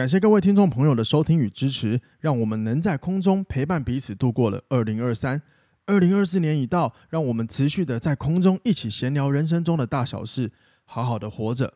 [0.00, 5.42] 感谢各位听众朋友的收听与支持，让我们能在空中陪伴彼此度过了二零二三。
[5.84, 10.52] 二零二四年已到，让我们持续的在空中一起闲聊人生中的大小事，
[10.86, 11.74] 好好的活着。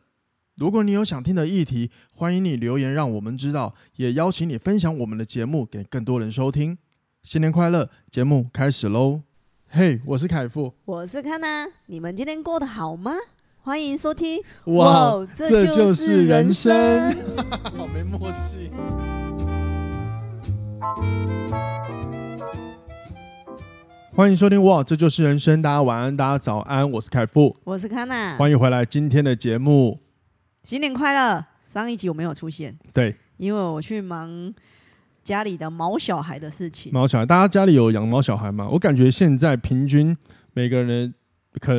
[0.55, 6.79] 如果你有想听的议题，欢迎你留言让我们知道，也邀请你分享我们的节目给更多人收听。
[7.21, 7.91] 新年快乐！
[8.09, 9.21] 节目开始喽！
[9.67, 13.11] 嘿，我是凯富，我是康娜，你们今天过得好吗？
[13.65, 14.39] 欢迎收听。
[14.65, 17.11] 哇，这就是人生，
[17.75, 18.69] 好没默契。
[24.13, 25.63] 欢迎收听哇，这就是人生。
[25.63, 26.91] 大家晚安，大家早安。
[26.91, 28.37] 我是凯富，我是康娜。
[28.37, 29.99] 欢迎回来今天的节目。
[30.63, 31.43] 新年快乐！
[31.73, 34.53] 上一集我没有出现，对，因为我去忙
[35.23, 36.91] 家里的毛小孩的事情。
[36.93, 38.69] 毛小孩，大家家里有养毛小孩吗？
[38.73, 40.15] 我感觉现在平均
[40.53, 41.15] 每个人
[41.59, 41.73] 可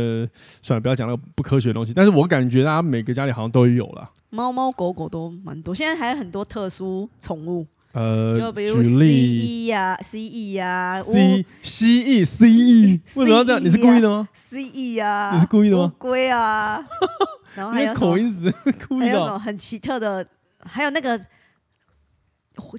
[0.62, 1.92] 算了，不要讲那个不科学的东西。
[1.94, 5.74] 但是我感觉大家每个家里好像都有了，猫猫狗狗都蛮多。
[5.74, 7.66] 现在还有很多特殊宠物。
[7.92, 13.64] 呃，就比如 C E 呀，C E 呀，C C E C E，为什么要这样？
[13.64, 15.84] 你是故意的吗？C E 呀，你是故意的吗？
[15.84, 16.84] 乌龟啊，
[17.56, 18.52] 然后还有口音是
[18.86, 20.26] 故意的，还有什么很奇特的？
[20.60, 21.18] 还有那个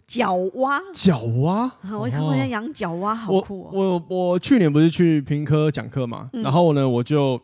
[0.06, 3.70] 角蛙，角蛙，我看过人家养角蛙，好酷哦！
[3.73, 7.42] 我我去年不是去平科讲课嘛，然后呢，我就。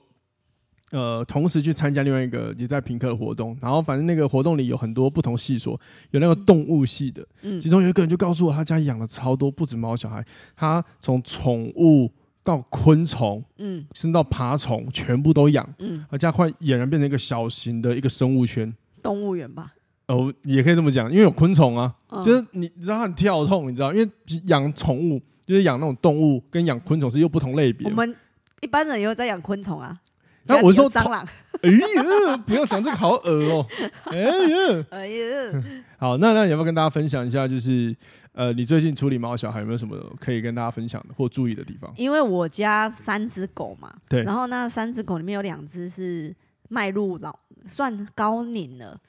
[0.92, 5.74] 呃，同时去参加另外一个也在平科的活动，然后反正那个活动里有很多不同系所，
[6.12, 10.24] 有那个动物系的，嗯，其中有一个人就告诉我，他家养了超多，不止猫小孩，
[10.56, 12.12] 他从宠物
[12.44, 19.74] 到昆虫，嗯，甚至到爬虫，全部都养，嗯，而家快俨然变成一个小型的一个生物圈，动物园吧，
[20.08, 24.10] 哦，也可以这么讲，因为有昆虫啊，嗯、就是你知道它很跳痛，你知道，因为
[24.46, 28.16] 养宠物就是养那种动物，跟养昆虫是又不同类别，我们
[28.62, 30.00] 一般人也有在养昆虫啊。
[30.46, 31.26] 那我说蟑螂，
[31.62, 33.66] 哎呀，不要想这个好恶哦，
[34.12, 35.64] 哎呀，哎呀，
[35.98, 37.96] 好，那那你要不要跟大家分享一下，就是
[38.34, 41.90] 呃，你最近处理猫小孩有没有什么可以跟大家分享的或注意的地方？
[41.96, 46.36] 因为我家三只狗嘛，对，然后那三只狗里面有两只是
[46.68, 47.34] 迈入老
[47.66, 49.00] 算高龄了，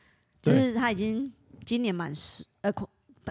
[0.53, 1.33] 就是他已经
[1.65, 2.73] 今年满十呃。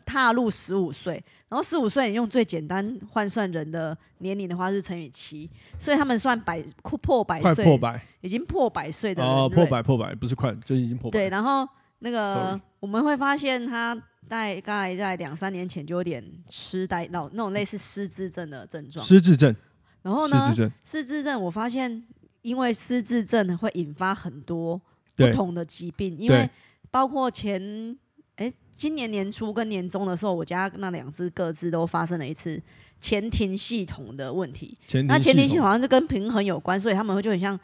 [0.05, 5.47] 踏入十五岁，然后十五岁你用最简单换算人的年龄的话是乘以七，
[5.77, 11.19] 所以他们算百破百岁，破百，已经破百岁的人哦，破百破百不是快，就已经破百。
[11.19, 11.69] 对，然后
[11.99, 13.93] 那个我们会发现他
[14.27, 19.05] 大概在两三年前就有点痴呆，那那种类似失智症的症状。
[19.05, 19.55] 失智症。
[20.01, 20.47] 然后呢？
[20.49, 22.03] 失智症，失智症，我发现
[22.41, 24.81] 因为失智症会引发很多
[25.15, 26.49] 不同的疾病，因为
[26.93, 27.97] 包括前
[28.35, 28.53] 哎。
[28.75, 32.59] 今年年初跟年终的时候，我家那两只各自都发生了一次
[32.99, 34.75] 前庭系统的问题。
[34.87, 37.57] 前那前庭系统好像是跟平衡有关，所以他们会就很像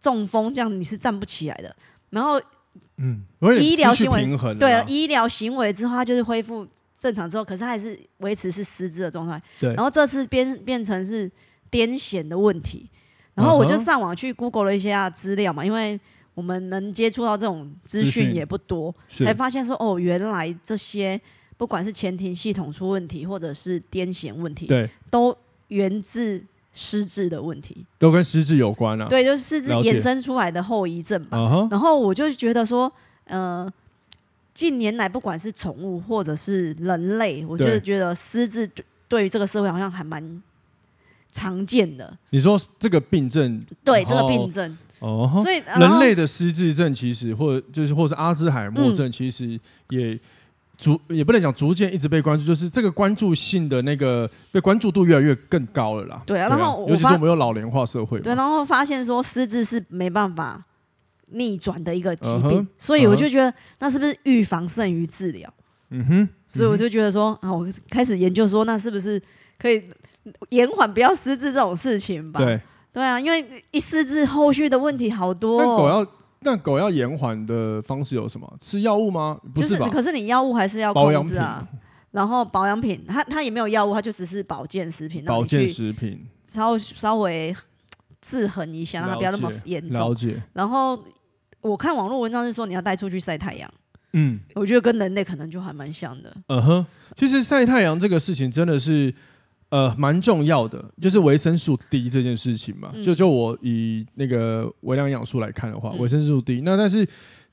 [0.00, 1.76] 中风这样，你是站不起来的。
[2.08, 2.40] 然后，
[2.96, 3.22] 嗯，
[3.60, 4.26] 医疗行为
[4.58, 6.66] 对啊，医疗行为之后，它就是恢复
[6.98, 9.40] 正常之后，可是它还是维持是失智的状态。
[9.58, 9.74] 对。
[9.74, 11.30] 然后这次变变成是
[11.70, 12.90] 癫痫的问题，
[13.34, 16.00] 然后我就上网去 Google 了一下资料嘛，因为。
[16.36, 21.18] 我们能接触到这种资讯也不多，才发现说哦，原来这些
[21.56, 25.34] 不管是前庭系统出问题，或者是癫痫问题，对，都
[25.68, 29.08] 源自失智的问题，都跟失智有关啊。
[29.08, 31.38] 对，就是失智衍生出来的后遗症吧。
[31.70, 32.92] 然后我就觉得说，
[33.24, 33.66] 呃，
[34.52, 38.70] 近年来不管是宠物或者是人类，我就是觉得失智
[39.08, 40.42] 对于这个社会好像还蛮
[41.32, 42.14] 常见的。
[42.28, 43.64] 你说这个病症？
[43.82, 44.76] 对，这个病症。
[45.06, 49.58] 哦，所以人类的失智症其实，或者就是，或是阿兹海默症，其实
[49.90, 50.18] 也
[50.76, 56.20] 逐也不能讲逐渐一直被关注，就是这个关注性的那个被关注度越来越更高了啦。
[56.26, 60.64] 对啊，然后尤其是我们有老龄化社会，对，然后发现说失智是没办法
[61.28, 65.48] 逆转的一个疾病，所以我就觉得那是不是预防胜于治疗？
[65.90, 69.22] 嗯哼，所以我就觉得说啊，我开始研究说，那是不是
[69.56, 69.84] 可以
[70.48, 72.40] 延缓不要失智这种事情吧？
[72.40, 72.60] 对。
[72.96, 75.60] 对啊，因为一失智后续的问题好多。
[75.60, 76.06] 那狗要，
[76.40, 78.50] 那狗要延缓的方式有什么？
[78.58, 79.38] 吃药物吗？
[79.54, 79.80] 不是吧？
[79.80, 81.68] 就是，可是你药物还是要控制啊。
[82.12, 85.22] 然后保养品，它它也没有药物，它就只是保健食品。
[85.26, 86.26] 保健食品。
[86.48, 87.54] 稍稍微
[88.22, 90.00] 制衡一下，让它不要那么严重。
[90.00, 90.42] 了解。
[90.54, 90.98] 然后
[91.60, 93.70] 我看网络文章是说你要带出去晒太阳。
[94.14, 96.34] 嗯，我觉得跟人类可能就还蛮像的。
[96.46, 99.14] 嗯哼，其实晒太阳这个事情真的是。
[99.68, 102.90] 呃，蛮重要的，就是维生素 D 这件事情嘛。
[102.94, 106.60] 嗯、就就我以那个微量营养素来看的话，维、嗯、生素 D。
[106.60, 107.06] 那但是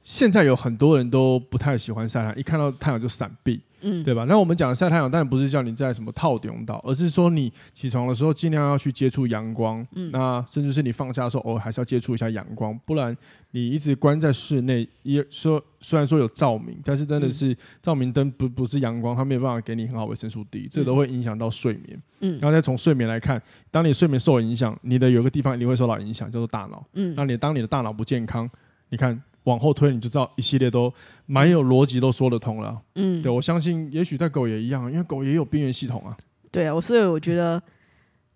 [0.03, 3.59] 现在有很多人都不太喜欢晒太阳，一看到太阳就闪避。
[3.83, 4.25] 嗯，对吧？
[4.27, 9.85] 那我们讲的晒太阳，当然不是叫你在什么套顶岛，而是说你起床的时候尽量要去接触阳光。
[9.93, 13.15] 嗯，那甚至是你放假的时候，偶尔还是要接触一下阳光，不然
[13.51, 22.01] 你一直关在室内，也说虽然说有照明，但是真的是照明灯不不是阳光，它没有办法给你很好维生素 D，这都会影响到睡眠。
[22.21, 26.85] 嗯，然后再从睡眠来看，当你睡眠受影响，你的有个地方一定会受到影响，叫做大脑。
[26.93, 28.49] 嗯，那你当你的大脑不健康，
[28.89, 29.21] 你看。
[29.43, 30.93] 往后推，你就知道一系列都
[31.25, 32.81] 蛮有逻辑，都说得通了。
[32.95, 36.15] 嗯，对，我相信，也许在狗也一样，因为狗也有边缘系统啊。
[36.51, 37.61] 对啊，我所以我觉得，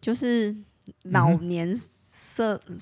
[0.01, 0.55] 就是
[1.03, 1.73] 老年
[2.11, 2.77] 生、嗯、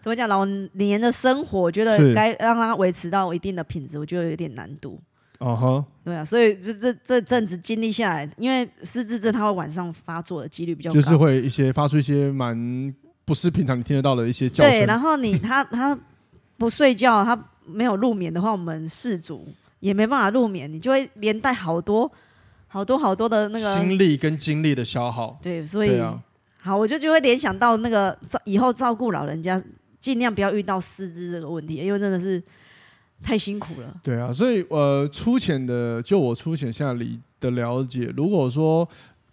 [0.00, 4.98] 怎么讲，老年的生活，我觉得该让它维持到一定的品质，我觉得有点难度。
[5.38, 12.94] 哦呵，对啊，所以就这这阵子经历下来，因为失智症它会晚上发作的几率比较高，就是会一些发出一些蛮
[13.24, 14.72] 不是平常你听得到的一些叫声。
[14.72, 15.96] 对，然后你他他
[16.58, 17.46] 不睡觉，他。
[17.72, 19.46] 没有入眠的话，我们氏族
[19.80, 22.10] 也没办法入眠，你就会连带好多
[22.66, 25.38] 好多好多的那个心力跟精力的消耗。
[25.40, 26.22] 对，所以、啊、
[26.60, 29.62] 好，我就就会联想到那个以后照顾老人家，
[30.00, 32.42] 尽量不要遇到失智这个问题，因为真的是
[33.22, 33.94] 太辛苦了。
[34.02, 38.88] 对啊，所以呃，粗浅的就我粗浅下理的了解，如果说。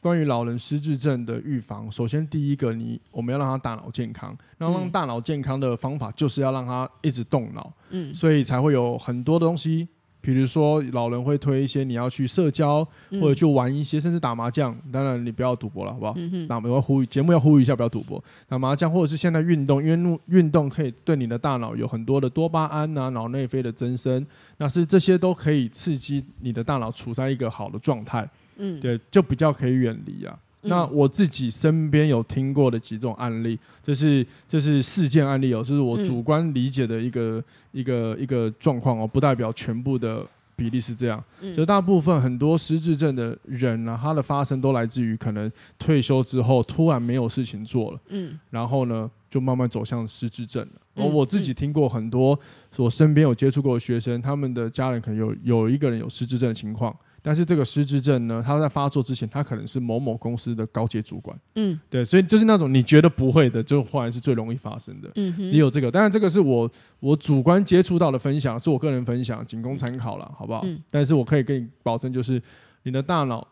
[0.08, 4.34] 关于老人失智症的预防，首先第一个你，你我们要让他大脑健康。
[4.58, 7.74] 然后让大脑健康的方法，就是要让他一直动脑。
[7.90, 9.86] 嗯，所以才会有很多的东西，
[10.22, 12.88] 比如说老人会推一些你要去社交，
[13.20, 14.74] 或者去玩一些，甚至打麻将。
[14.94, 16.14] 当然你不要赌博了，好不好？
[16.16, 16.48] 嗯。
[16.48, 18.24] 那我们要呼吁节目要呼吁一下，不要赌博。
[18.48, 24.26] 打麻将或者是现在运动，因为运动可以对你的大脑有很多的多巴胺啊、脑内啡的增生，
[24.58, 28.28] 那是这些都可以刺激你的大脑处在一个好的状态。
[28.58, 30.38] 嗯，对，就比较可以远离啊。
[30.64, 40.26] 嗯、那我自己身边有听过的几种案例，就是就是事件案例哦，就是我主观理解的一个、嗯、一个一个状况哦，不代表全部的
[40.56, 41.24] 比例是这样。
[41.42, 50.82] 嗯、就大部分很多失智症的人呢、啊，他的发生都来自于可能退休之后突然没有事情做了，嗯，然后呢就慢慢走向失智症了。
[50.96, 52.38] 而我自己听过很多，
[52.78, 56.94] 我身边有接触过的学生，他们的家人可能有有一个人有失智症的情况。
[57.22, 61.38] 但是这个失智症呢，他在发作之前，他可能是某某公司的高阶主管。
[61.56, 65.12] 嗯，对，所以就是那种你觉得不会的，就后来是最容易发生的。
[65.16, 70.62] 嗯哼，也有这个，当然这个是我我主观接触到的分享，是我个人分享，仅供参考了，好不好？
[70.64, 70.82] 嗯。
[70.90, 72.42] 但是我可以跟你保证，就是
[72.84, 73.46] 你的大脑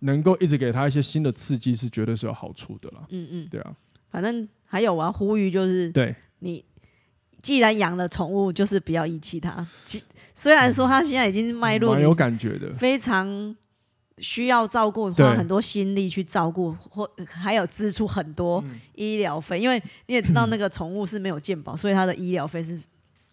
[0.00, 3.04] 能够一直给他一些新的刺激，是绝对是有好处的啦。
[3.10, 3.74] 嗯嗯，对啊。
[4.10, 6.64] 反正还有我要呼吁，就是对你。
[7.42, 9.66] 既然养了宠物，就是不要遗弃它。
[10.34, 13.54] 虽然说它现在已经迈入蛮有感觉的，非常
[14.18, 18.62] 需要照顾，花很多心力去照顾，或还有支出很多
[18.94, 19.58] 医疗费。
[19.58, 22.80] 因为你也知道，那个宠物是没有健保，所以它的医疗费是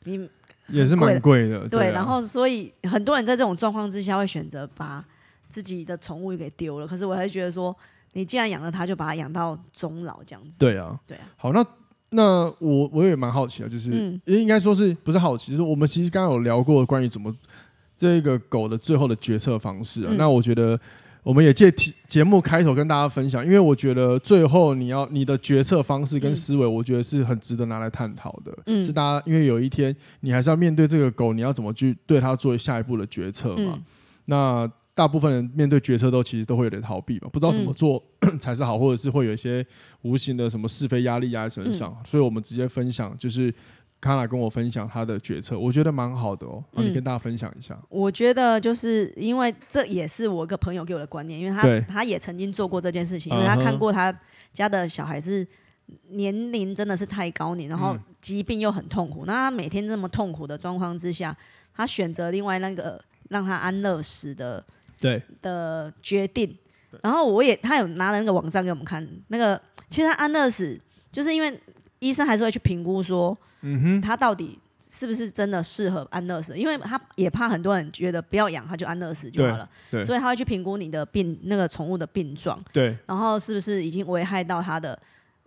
[0.06, 0.28] 你
[0.68, 1.68] 也是蛮贵的。
[1.68, 5.06] 对，然后所以很多人在这种状况之下会选择把
[5.48, 6.88] 自己的宠物给丢了。
[6.88, 7.76] 可是我还是觉得说，
[8.14, 10.58] 你既然养了它，就把它养到终老这样子。
[10.58, 11.30] 对啊，对啊。
[11.38, 11.64] 好，那。
[12.12, 15.52] 那我我也蛮好奇的，就是应该说是不是好奇？
[15.52, 17.36] 就是我们其实刚刚有聊过关于怎么
[17.98, 20.08] 这个狗的最后的决策方式啊。
[20.10, 20.80] 嗯、那我觉得
[21.24, 28.58] 我们也借题节目开头跟大家分享，因为我觉得最后你要你的决策方式跟思维，我觉得是很值得拿来探讨的。
[28.66, 33.74] 嗯，是大家因为有一天你还是要面对这个狗，你要怎么去对它做下一步的决策嘛？
[33.76, 33.84] 嗯、
[34.26, 34.72] 那。
[34.96, 38.04] 大部分人面对决策都其实都会有点逃避嘛，不知道怎么做、嗯、
[38.40, 39.66] 才是好，或者是会有一些
[40.04, 43.54] 无形的什么是非压力压在身上，嗯、所以我们直接分享，就是
[44.00, 47.78] 卡拉跟我分享他的决策，我觉得蛮好的哦，那你跟大家分享一下。
[47.90, 54.18] 我觉得就是因为这也是我一个朋友给我的观念，因为他他也曾经做过这件事情，因为他看过他
[54.54, 55.46] 家的小孩是
[56.10, 61.36] 年龄真的是太高年，然后疾病又很痛苦，那他每天这么痛苦的状况之下，
[61.74, 64.66] 他选择另外那个让他安乐死的。
[65.02, 65.22] 对。
[65.42, 66.54] 的决定，
[67.04, 70.80] 然后我也他有拿了那个网站给我们看，那个其实他安乐死
[71.12, 71.60] 就是因为
[72.00, 74.58] 医生还是会去评估说，嗯哼，他到底
[74.90, 85.00] 是不是真的适合安乐死，因为他也怕很多人觉得不要养他就安乐死就好了，对，所以他会去评估你的病那个宠物的病状，对，然后是不是已经危害到他的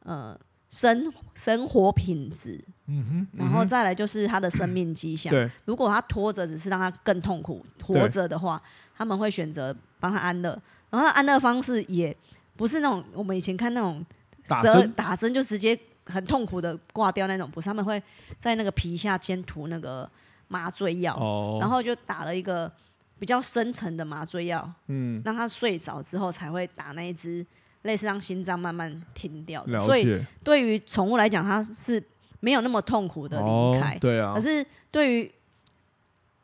[0.04, 0.38] 呃
[0.70, 8.62] 生生活品质，嗯哼，然后再来就是他的生命迹象，对，如果他拖着只是让他更痛苦活着的话。
[8.94, 10.56] 他们会选择帮他安乐，
[10.92, 12.16] 然后他安乐方式也
[12.54, 14.04] 不是那种我们以前看那种
[14.46, 14.92] 打针？
[14.92, 18.00] 打针就直接很痛苦的挂掉那种，不是，他们会
[18.38, 20.08] 在那个皮下先涂那个
[20.48, 22.70] 麻醉药，哦、然后就打了一个
[23.18, 27.44] 比较深层的麻醉药，嗯，让他睡着之后才会打那一只
[27.82, 29.66] 类似让心脏慢慢停掉。
[29.86, 32.02] 所以对于宠物来讲，它是
[32.40, 34.34] 没有那么痛苦的离开，哦、对啊。
[34.34, 35.32] 可是对于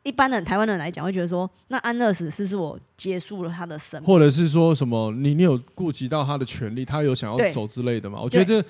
[0.09, 8.19] 一般的台湾人来讲，会觉得说，那安乐死是不是我结束了他的生命，或者是说什么你你有顾及到他的权利，他有想要走之类的嘛？
[8.19, 8.67] 我觉得这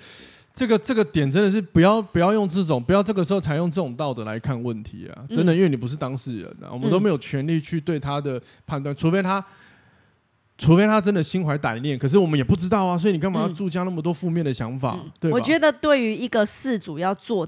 [0.54, 5.24] 这个这个点真的是不要不要用这种不要这个时候才用这种道德来看问题啊！
[5.30, 9.44] 真的，因为你不是当事人啊，我们都没有权利去对他的判断，除非他。
[10.62, 15.00] 除非他真的心怀歹念，可是我们也不知道啊，所以你干嘛要注加那么多负面的想法？
[15.02, 15.32] 嗯、对？
[15.32, 17.48] 我觉得对于一个事主要做，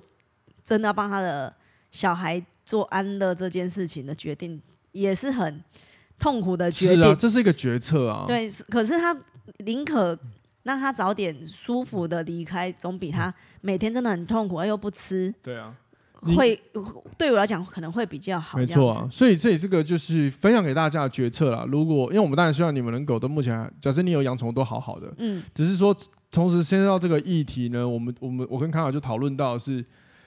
[0.63, 1.53] 真的要帮他的
[1.91, 4.61] 小孩做安乐这件事情的决定，
[4.93, 5.61] 也是很
[6.17, 6.97] 痛苦的决定。
[6.99, 8.23] 是啊，这是一个决策啊。
[8.25, 9.13] 对，可是他
[9.57, 10.17] 宁可
[10.63, 15.33] 让他早点舒服的离开，总比他每天真的很痛苦而又不吃。
[15.43, 15.75] 对啊。
[16.37, 16.55] 会
[17.17, 21.65] 对我来讲可能会比较好，没错啊，所以这也是个就是分享给大家的决策啦。
[21.67, 25.93] 如果因为我们当然希望你们能够都目前，假设你有养宠物都好好的，嗯，只是说
[26.29, 29.83] 同时牵涉到这个议题呢，我们我们我跟康卡就讨论到是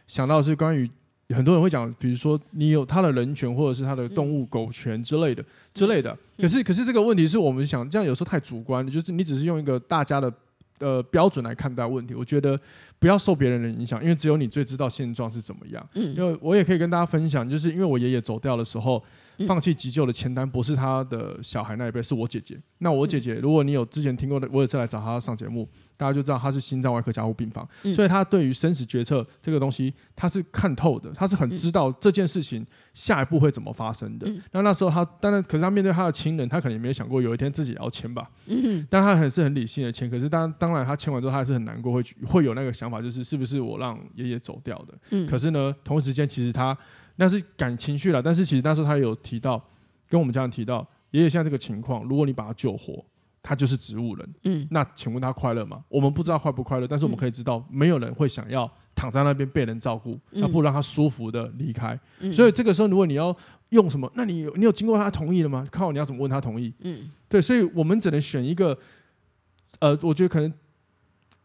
[0.08, 0.90] 想到是关于
[1.34, 10.32] 很多人会讲，比如说你有他的人权或者是他的动物狗权之类的之类的，可是可是这个问题是我们想这样有时候太主观，就是你只是用一个大家的。
[10.80, 12.58] 呃，标准来看待问题，我觉得
[12.98, 15.88] 不要受别人的影响，因为只有你最知道现状是怎么样。
[15.94, 19.02] 嗯，因为我也可以跟大家分享，就是因为我爷爷走掉的时候，
[19.46, 22.58] 放弃急救的签单不是他的小孩那一辈，是我姐姐。
[22.78, 25.68] 那我姐姐，如果你有之前听过的，我有次来找她上节目。
[25.96, 34.28] 大家就知道她是心脏外科加护病房，嗯、所以她对于生死决策这个东西，她是看透的，她是很知道这件事情下一步会怎么发生的。
[34.28, 38.28] 嗯、那那时候她当然，可是她面对她的亲人，她可能也没有想过有一天自己也要签吧。
[38.46, 40.10] 嗯、但她还是很理性的签。
[40.10, 44.94] 可是当当然她签完之后，她还是很难过，会会有那个想法，就是是不是我让爷爷走掉的。
[45.10, 46.76] 嗯、可是呢，同时间其实他
[47.16, 49.62] 那是感情绪了，但是其实那时候他有提到，
[50.08, 53.04] 跟我们家人提到，爷爷现在这个情况，如果你把他救活。
[53.46, 55.84] 他就是植物人，嗯，那请问他快乐吗？
[55.90, 62.00] 我们不知道快不快乐，但是我们可以知道，没有人会想要躺在那边被人照顾，那、嗯、不如让他舒服的离开。
[62.20, 63.36] 嗯、所以这个时候，如果你要
[63.68, 65.68] 用什么，那你有你有经过他同意了吗？
[65.70, 66.72] 靠，你要怎么问他同意？
[66.78, 68.78] 嗯，对，所以我们只能选一个，
[69.78, 70.50] 呃，我觉得可能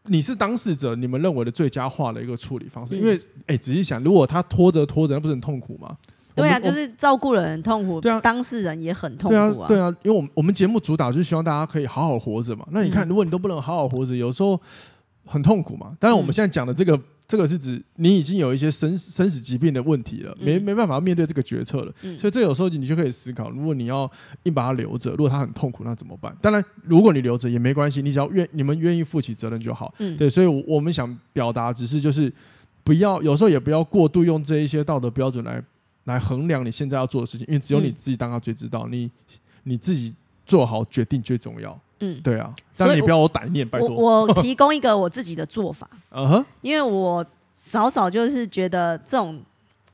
[0.06, 2.96] 你是当事者，你们认为的最佳化的一个处理方式。
[2.96, 5.96] 嗯、因为，哎、欸，仔细想，如果他拖着拖着，那不是很痛苦吗？
[6.34, 9.68] 对啊，就是照顾人很痛苦，对啊，当事人也很痛苦啊。
[9.68, 12.66] 对啊，对啊，因为我们我们节目主打就是希望大家可以好好活着嘛。
[12.70, 14.58] 那你看，如果你都不能好好活着，有时候
[15.26, 15.92] 很痛苦嘛。
[15.98, 16.98] 当然，我们现在讲的这个
[17.30, 21.94] 这个是指你已经有一些生生死疾病的问题了，没没办法面对这个决策了。
[22.18, 24.10] 所以这有时候你就可以思考，如果你要
[24.42, 26.36] 硬把它留着，如果他很痛苦，那怎么办？
[26.42, 29.94] 当然，如果你留着也没关系，你只要愿你们愿意负起责任就好。
[30.18, 32.32] 对，所以我们想表达只是就是
[32.82, 35.62] 不要有时候也不要过度用这一些道德标准来。
[36.04, 39.10] 来衡量你现在要做的事情，因为只有你自己当下最知道，嗯、你
[39.64, 40.12] 你自己
[40.50, 41.78] 做好决定最重要。
[42.00, 43.90] 嗯，对啊，但你不要有歹念，拜托。
[43.90, 47.24] 我，我提供一个我自己的做法， 嗯哼，因为我
[47.68, 49.40] 早早就是觉得这种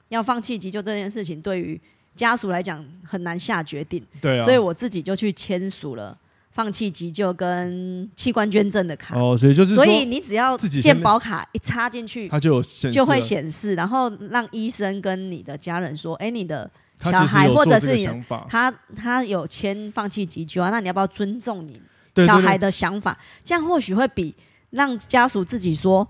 [0.09, 1.79] 要放弃急救这件事情，对于
[2.15, 6.17] 家属来讲很难下决定，对啊，所以我自己就去签署了。
[6.53, 16.71] 放弃急救跟器官捐赠的卡哦，所以就是所以你只要健保卡一插进去，它就就会显示，然后让医生跟你的家人说，哎，你的
[17.03, 21.81] 小孩或者是你他他有签放弃急救啊，那你要不要尊重你
[22.27, 23.17] 小孩的想法？
[23.45, 24.35] 这样或许会比
[24.71, 26.09] 让家属自己说。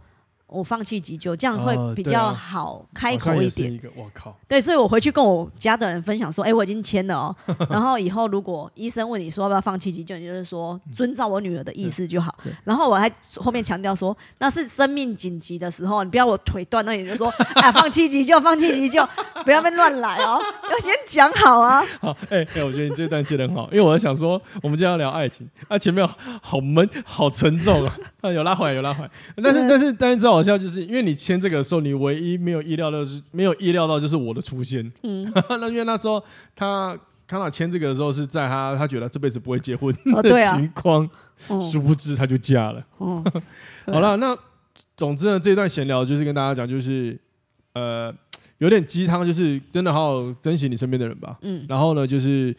[0.49, 3.79] 我放弃急救，这样会比较好开口一点。
[3.97, 4.35] 我靠！
[4.47, 7.37] 对，所以我回去跟我家的人分享说：“哎，我已经签了哦。
[7.69, 12.33] 然后以后如果医生问你说要不要放弃急救，你就是说遵照我女儿的意思就好。
[12.62, 19.05] 然后我还后面强调说，那是生命紧急的时候，你不要我腿断那你就说哎，放弃急救，放弃急救，
[19.45, 21.85] 不要被乱来哦，要先讲好啊。
[22.00, 26.07] 好，哎哎，我觉得你这段接得很好，因为我在想说，我们今天要聊爱情啊，前面
[26.41, 27.85] 好闷，好沉重
[28.21, 29.11] 啊，有拉回来，有拉回来。
[29.43, 30.36] 但是但是但是知道。
[30.37, 34.93] 好笑就是因为你签这个的时候，你唯一没有意料到是没有意料到就是我的出现。
[35.02, 36.23] 嗯， 那因为那时候
[36.55, 41.09] 他康纳签这个的时候是在他他觉得这辈子不会结婚的情况，
[41.73, 42.87] 殊不知他就嫁了。
[42.99, 43.25] 哦，
[43.87, 44.37] 好了，那
[44.95, 47.19] 总之呢，这一段闲聊就是跟大家讲，就是
[47.73, 48.14] 呃
[48.59, 51.37] 有点鸡汤，就是真的好好珍惜你身边的人吧。
[51.43, 52.55] 嗯，然后呢，就是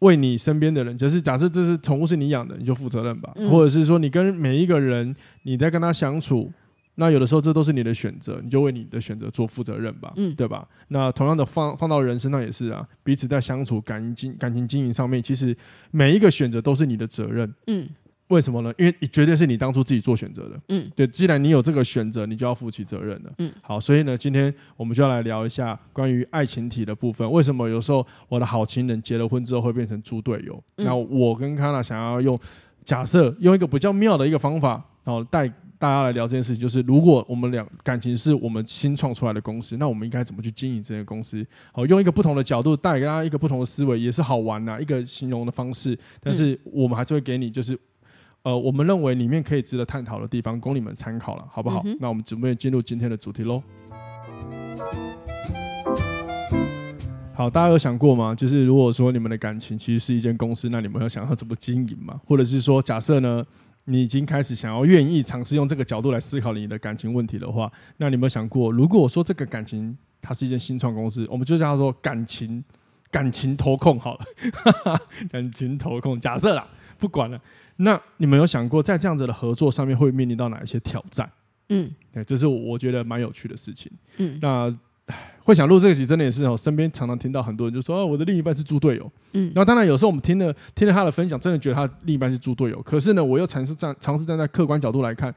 [0.00, 3.32] 为你身边的人，就是假设这是宠物是你养的，你就负责任吧。
[3.50, 6.52] 或者是说你跟每一个人你在跟他相处。
[6.96, 10.66] 那有的时候这都是你的选择，你就为你的选择做负责任吧，嗯，对吧？
[10.88, 15.56] 那同样的放放到人身上也是啊，彼此在相处感情感情经营上面，其实
[15.90, 17.88] 每一个选择都是你的责任，嗯，
[18.28, 18.72] 为什么呢？
[18.78, 30.62] 因为你绝对是你当初自己做选择的，嗯，对，既然你有这个选择，你就要负起责任了，嗯，好，所以呢，今天我们就要来聊一下关于爱情体的部分，为什么有时候我的好情人结了婚之后会变成猪队友？
[30.76, 32.38] 嗯，那我跟康娜想要用
[32.84, 35.52] 假设用一个比较妙的一个方法，然后带。
[35.84, 41.46] 大家来聊这件事情，就是如果我们两感情是我们新创出来的公司，那我们应该怎么去经营这间公司？
[41.72, 45.94] 好，用一个不同的角度带给大家一个不同的思维，也是好玩呐、啊，一个形容的方式。
[46.22, 47.78] 但是我们还是会给你，就是
[48.44, 51.82] 呃，我们认为里面可以值得探讨的地方，供你们参考了，好不好？
[51.84, 53.62] 嗯、那我们准备进入今天的主题喽。
[57.34, 58.34] 好，大家有想过吗？
[58.34, 62.18] 就是如果说你们的感情其实是一间公司，那你们要想要怎么经营吗？
[62.24, 63.44] 或者是说，假设呢，
[63.86, 72.64] 你已经开始想要愿意尝试用这个角度来思考你的感情问题的话，那你有没有想过，如果说这个感情它是一间新创公司，我们就叫它说感情
[73.10, 75.00] 感情投控 好了，
[75.30, 76.18] 感情投控。
[76.18, 76.66] 假设啦，
[76.98, 77.40] 不管了，
[77.76, 81.30] 那你们有想过，在这样子的合作上面会面临到哪一些挑战？
[81.68, 83.90] 嗯，对，这是我觉得蛮有趣的事情。
[84.16, 84.78] 嗯，那。
[85.42, 86.56] 会想录这个集，真的也是哦。
[86.56, 92.80] 身边常常听到很多人就说：“哦，我的另一半是猪队友。”嗯，然后当然有时候我们听了听了他的分享，真的觉得他另一半是猪队友。
[92.82, 95.34] 可是呢，我又尝试站尝试站在客观角度来看，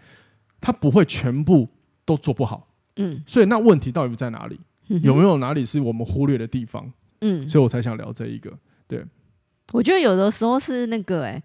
[0.61, 1.67] 他不会全部
[2.05, 2.67] 都做不好。
[2.95, 4.57] 嗯，所以那问题到底在哪里？
[4.87, 6.89] 有没有哪里是我们忽略的地方？
[7.19, 8.53] 嗯，所以我才想聊这一个。
[8.87, 9.03] 对，
[9.73, 11.43] 我觉得有的时候是那个哎，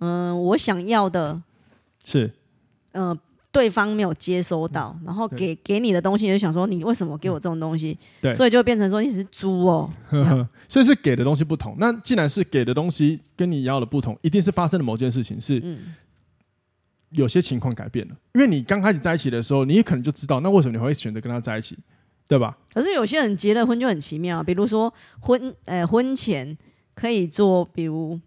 [0.00, 1.40] 嗯，我想要的
[2.02, 2.32] 是
[2.92, 3.16] 嗯。
[3.52, 7.96] 对方没有接收到，然后给给你的东西，你就想说你为什么给我这种东西？
[8.22, 9.88] 对，所以就变成说你是猪哦。
[10.08, 11.76] 呵呵，所以是给的东西不同。
[11.78, 15.62] 那既然是给的东西跟你要的不同，一定是发生了某件事情，是
[17.10, 18.16] 有些情况改变了。
[18.34, 21.78] 因为你刚开始在一起的时候，你可能就知道，那为什么你会选择跟他在一起，
[22.26, 22.56] 对吧？
[22.72, 26.56] 可是有些人结了婚就很奇妙，比如说婚呃婚前
[26.94, 28.18] 可以做，比如。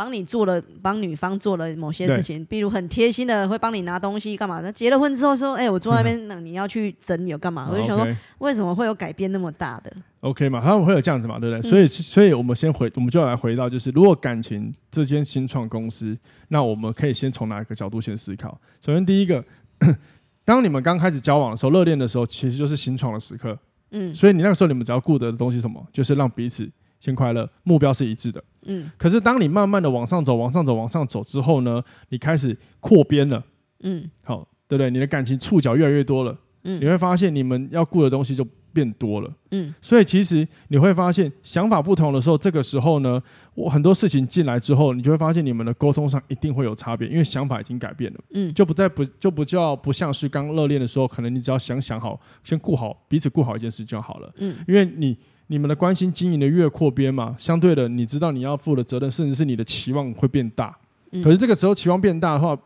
[0.00, 4.60] 帮你做了，帮女方做了某些事情，比如很贴心的会帮你拿东西干嘛？
[4.62, 7.68] 那结了婚之后说，哎、欸，我坐那边， 那你要去整理，有干嘛？
[7.70, 11.70] 我就想说，为什么会有改变那么大的？OK 嘛，他们会有这样子嘛，对不对？
[11.70, 16.16] 所以，所以我们先回，我们就要来回到，就是如果感情这间新创公司，
[16.48, 18.58] 那我们可以先从哪一个角度先思考？
[18.80, 19.44] 首先，第一个，
[20.46, 23.58] 当你们刚开始交往的时候，热恋的时候，其实就是新创的时刻。
[23.90, 25.86] 嗯，所以你那个时候，你们只要顾得的东西什么？
[25.92, 26.66] 就是让彼此
[27.00, 28.42] 先快乐，目标是一致的。
[28.66, 33.42] 嗯，可是当你慢慢的往上走，往上走，往上走之后呢，你开始扩编了，
[33.82, 34.90] 嗯，好，对不对？
[34.90, 43.20] 你的感情触角越来越多了，嗯，你会发现你们要顾的东西就变多了，嗯，所以其实你会发现想法不同的时候，这个时候呢，
[43.54, 55.16] 我很多事情进来之后，你就会发现你们的沟通上一定会有差别，因为想法已经改变了，嗯，就不再不就不叫不像是刚热恋的时候，可能你只要想想好，先顾好彼此，顾好一件事就好了，嗯，因为你。
[55.50, 60.72] 你们的关心经营的越扩编嘛，相对的，你知道你要负的责任，甚至是你的期望会变大。
[61.10, 62.56] 嗯、可是这个时候期望变大的话，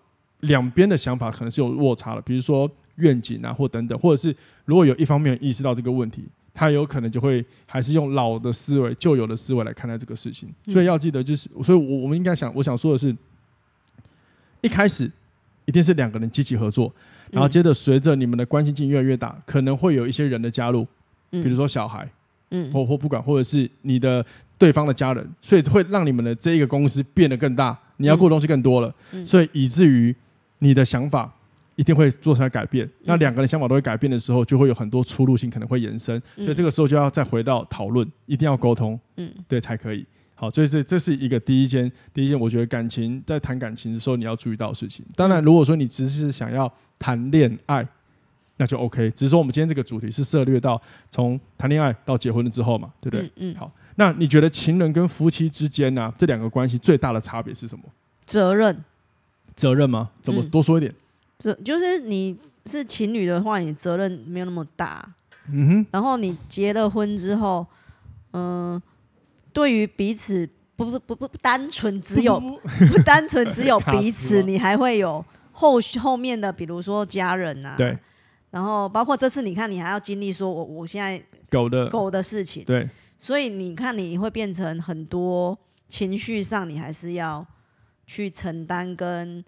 [0.40, 2.20] 两边的想法可能是有落差的。
[2.20, 10.50] 比如说愿景啊，或等等，或者是如果有一方面意识到这个问题，他有可能就会还是用老的思维、旧有的思维来看待这个事情。
[10.66, 13.16] 所以要记得，就是，所以我我们应该想，我想说的是，
[14.60, 15.10] 一开始
[15.64, 16.92] 一定是两个人积极合作，
[17.30, 20.86] 然后接着随着你们的关系经营越来越大，可能会有一些人的加入，
[21.30, 22.04] 比如说小孩。
[22.04, 22.10] 嗯，
[22.72, 24.24] 或或不管，或者是你的
[24.56, 30.14] 对方的家人，所以会让你们的这一个公司变得更大，你要顾的东西更多了，嗯、所以以至于
[30.58, 31.32] 你的想法
[31.76, 32.86] 一定会做出来改变。
[32.86, 40.06] 嗯、那两个人想法都会改变的时候，就会有很多出入性可能会延伸，所以这个时候就要再回到讨论，一定要沟通，嗯，对才可以。
[40.34, 45.04] 好，所以这这是一个第一件，第一件我觉得感情在谈感情的时候你要注意到的事情。
[45.14, 47.86] 当然，如果说你只是想要谈恋爱。
[48.56, 53.26] 那就 OK，只是说我们今天这个主题是涉略到从谈恋爱到结婚了之后嘛，对不对？
[53.36, 53.52] 嗯。
[53.52, 57.84] 嗯好，那你觉得情人跟夫妻之间呢、啊，这两个关系最大的差别是什么？
[58.24, 58.84] 责任。
[59.56, 60.10] 责任吗？
[60.22, 60.94] 怎么多说一点？
[61.38, 62.36] 责、嗯、就是你
[62.66, 65.04] 是情侣的话，你责任没有那么大。
[65.50, 65.86] 嗯哼。
[65.90, 67.66] 然后你结了婚之后，
[68.32, 68.82] 嗯、呃，
[69.52, 77.74] 对于彼此不不不不不单纯只有不，单纯只有 彼此，你还会有后续后面的，比如说家人啊。
[77.76, 77.98] 对。
[78.54, 82.88] 然后包括这次，你看你还要经历说，我我现在狗的狗的事情，对，
[83.18, 87.44] 所以你看你会变成很多情绪上，你还是要
[88.06, 89.44] 去承担跟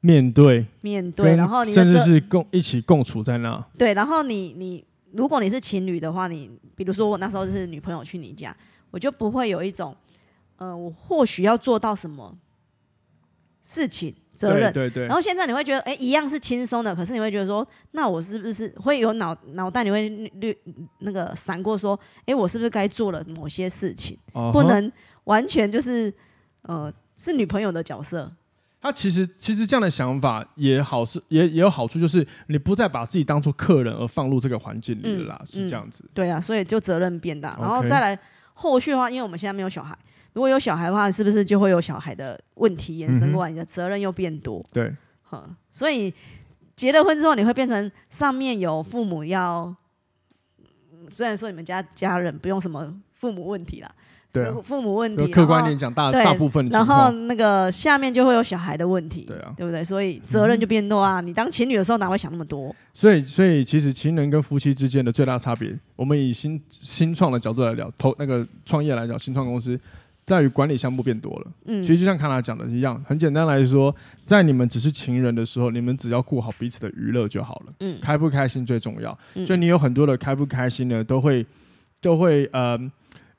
[0.00, 3.66] 面对面对，然后你甚至是共一起共处在那。
[3.78, 8.54] 对，然后你你如果你是情侣的话，你比如说我那时候是女朋友去你家，
[8.90, 9.96] 我就不会有一种，
[10.56, 12.36] 呃，我或许要做到什么
[13.66, 14.14] 事情。
[14.38, 20.56] 责任，对对对，然后现在你会觉得，哎，一样是轻松的，可是你会觉得说，那我是不是会有脑脑袋，你会略
[21.00, 24.52] 那个闪过说，哎，我是不是该做了某些事情？Uh huh.
[24.52, 24.90] 不能
[25.24, 26.14] 完全就是，
[26.62, 28.32] 呃，是女朋友的角色。
[28.80, 36.08] 他其实其实这样的想法也好，是也也有好处，就是你不再把自己当做客人而放入这个环境里了啦，嗯、是这样子、嗯。
[36.14, 38.16] 对啊，所以就责任变大，然后再来
[38.54, 39.98] 后续的话，因为我们现在没有小孩。
[40.32, 43.50] 如果有小孩的话，是不是就会有小孩的问题延伸过来？
[43.50, 44.64] 你的责任又变多。
[44.72, 46.12] 对，哈，所以
[46.76, 49.74] 结了婚之后，你会变成上面有父母要，
[51.10, 53.90] 虽然说你们家家人不用什么父母问题啦。
[54.30, 59.82] 对、啊，父母问题，客观点讲，大大部分，然后那个下面就会有小孩的问题，对啊，对不对？
[59.82, 61.18] 所以责任就变多啊。
[61.18, 62.76] 嗯、你当情侣的时候哪会想那么多？
[62.92, 69.80] 所以，所以其实情人跟夫妻之间的最大差别，我们以新新创的角度来聊，投那个创业来讲，新创公司
[70.28, 71.46] 在于管理项目变多了。
[71.64, 77.72] 嗯，其实就像康纳讲的一样，很简单来说，在你们只是情人的时候，你们只要顾好彼此的娱乐就好了。
[77.80, 79.18] 嗯，开不开心最重要。
[79.34, 81.46] 嗯、所以你有很多的开不开心呢，都会
[82.02, 82.78] 都会呃。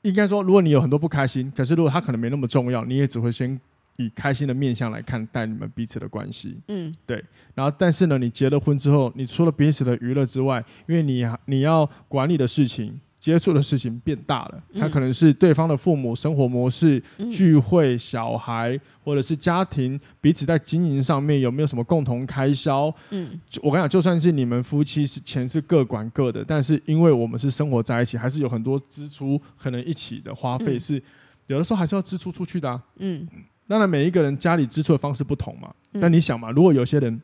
[0.02, 3.60] 应该说，如果你有很多不开心，可是如果他可能没那么重要，你也只会先
[3.98, 6.58] 以开心的面向来看待你们彼此的关系。
[6.68, 7.22] 嗯，对。
[7.54, 12.98] 然后，但是呢，你结了婚之后，你除了彼此的娱乐之外，因为你你要管理的事情。
[13.20, 22.90] 接触的事情变大了，他可能是对方的父母、生活模式、嗯、聚会、小孩，或者是家庭彼此在经营上面有没有什么共同开销？
[23.10, 31.02] 嗯，我跟你讲，就算是你们夫妻是钱是各管各的，但是因为我们是生活在一起，还是有很多支出，可能一起的花费是、嗯、
[31.48, 32.82] 有的时候还是要支出出去的、啊。
[33.00, 33.28] 嗯，
[33.68, 37.20] 当然每一个人家里支出的方式不同嘛，嗯、但你想嘛，如果有些人，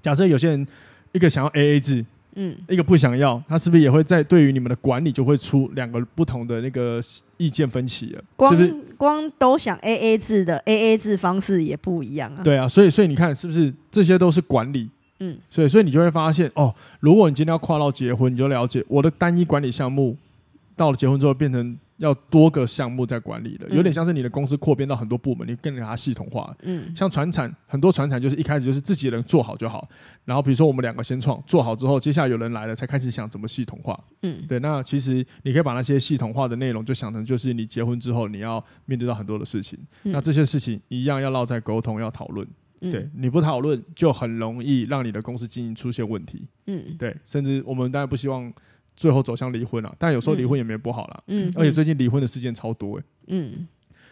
[0.00, 0.64] 假设有些人
[1.10, 2.06] 一个想要 AA 制。
[2.34, 7.00] 嗯，一个不想要，他是不是也会在对于你们的管理就会出两个不同的那个
[7.36, 8.22] 意见分歧了？
[8.36, 8.56] 光
[8.96, 12.42] 光都想 A A 制的 A A 制方式也不一样啊。
[12.42, 14.88] 对啊，所以所以你看是不是这些都是管理？
[15.20, 20.16] 嗯，所以所以你就会发现哦，如果你今天要跨到结婚，你就了解我的单一管理项目
[20.76, 21.76] 到了结婚之后变成。
[21.98, 26.56] 要多个项目在管理的，有点像是你的公司扩编到很多部门，你更给它系统化。
[26.62, 29.88] 嗯，像传产很多传产就是一开始就是自己人做好就好，
[30.24, 33.98] 然后比如说我们两个先创做好之后，接下来有人来了才开始想怎么系统化。
[34.22, 42.46] 嗯，对，那其实你可以把那些系统化的内容就想成就是你结婚之后你要面对到很多的事情，那这些事情一样要落在沟通要讨论。
[42.80, 46.48] 对，你不讨论就很容易让你的公司经营出现问题。
[46.66, 48.52] 嗯，对，甚至我们当然不希望。
[48.98, 51.22] 最后走向离婚了，但有时候离婚也没不好了。
[51.28, 53.04] 嗯，而且最近离婚的事件超多哎、欸。
[53.28, 53.68] 嗯，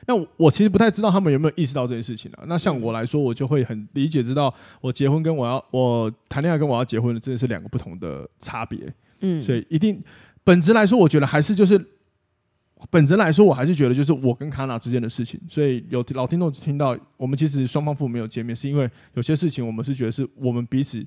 [0.06, 2.44] 那我，我其实不太知道他们有没有意识到这件事情啊。
[2.46, 8.78] 那像我来说，我就会很理解知道，我结婚跟我要我谈恋爱跟我要结婚的真的是两个不同的差别。
[9.22, 10.00] 嗯，所以一定
[10.44, 11.84] 本质来说，我觉得还是就是
[12.88, 15.40] 本质来说，我还是觉得就是我跟卡娜之间的事情。
[15.48, 21.04] 所以有老听众听到，我们其实双方父母没有见面，是因为有些事情我们是觉得是我们彼此。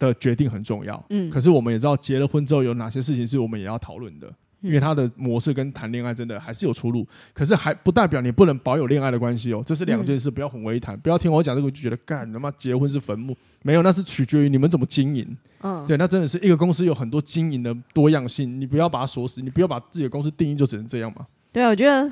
[0.00, 21.26] 的决定很重要，嗯，可是我们也知道结了婚之后有哪些事情是我们也要讨论的，嗯、因为他的模式跟谈恋爱真的还是有出入，可是还不代表你不能保有恋爱的关系哦，这是两件事，不要混为一谈，不要听我讲这个就觉得干他妈结婚是坟墓，没有，那是取决于你们怎么经营，嗯，对，那真的是一个公司有很多经营的多样性，你不要把它锁死，你不要把自己的公司定义就只能这样嘛。
[21.52, 22.10] 对啊，我觉得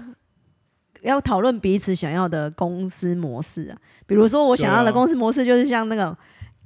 [1.01, 6.15] 要讨论彼此想要的公司模式啊，比如说我想要的公司模式就是像那个。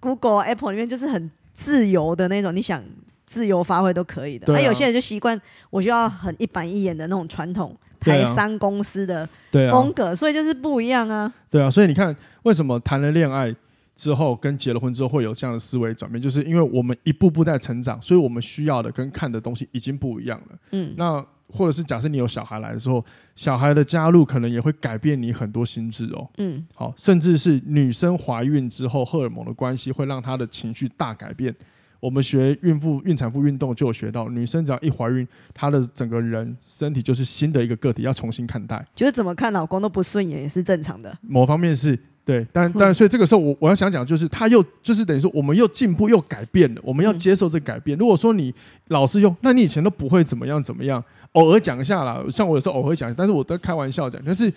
[0.03, 2.83] Google、Apple 里面就是很自由的那种，你想
[3.25, 4.53] 自由发挥都可以的。
[4.53, 9.29] 那、有些人就习惯，我就要很一板一眼的那种传统台商公司的
[9.71, 11.33] 风格，啊、所以就是不一样啊。
[11.49, 13.55] 对啊，所以你看，为什么谈了恋爱
[13.95, 20.59] 之后跟结了婚之后会有这样的思维转变，就是因为我们一步步在成长，所以我们需要的跟看的东西已经不一样了。
[20.73, 21.25] 嗯，那。
[21.53, 23.05] 或者是假设你有小孩来的时候，
[23.37, 26.29] 小孩的加入可能也会改变你很多心智哦。
[26.39, 31.55] 嗯，好，甚至是女生怀孕之后，荷尔蒙的关系会让她的情绪大改变。
[32.01, 38.85] 我们学孕妇孕产妇运动就有学到，女生只要一怀孕，她的整个人身体就是新的一个个体，要重新看待。
[38.93, 41.17] 就是怎么看老公都不顺眼也是正常的。
[41.21, 47.97] 某方面是对，但但所以这个时候我我要想讲，就是她又就是等于说我们又进步又改变了，我们要接受这改变。
[47.97, 48.53] 如果说你
[48.89, 51.03] 老是用，那你以前都不会怎么样怎么样。
[51.33, 54.21] 偶尔讲一下啦，像我有时候偶尔讲，但是我都开玩笑讲。
[54.25, 54.53] 但是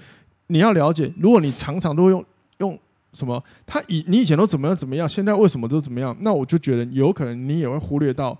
[0.47, 2.23] 你要了解，如果你常常都用
[2.57, 2.77] 用
[3.13, 6.15] 什么，他以你以前都怎么样怎么样，现在为什么都怎么样？
[6.19, 8.37] 那我就觉得有可能你也会忽略到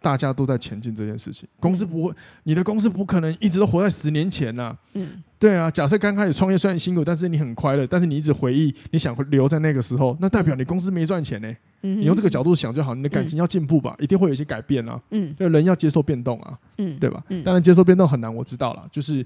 [0.00, 1.48] 大家都在前进这件事情。
[1.58, 4.76] 公司不会，你的公司不可能一直都活在十年前呐。
[4.94, 5.70] 嗯，对啊。
[5.70, 11.56] 假设刚开始创业虽然辛苦，但是你很快乐，但是你一直回忆你想留在那个时候，那代表你公司没赚钱呢、欸。
[11.82, 15.00] 你用这个角度想就好，你的感情要进步吧，嗯、一定会有一些改变啊。
[15.12, 17.24] 嗯，人要接受变动啊，嗯，对吧？
[17.28, 19.24] 嗯、当然接受变动很难，我知道了，就是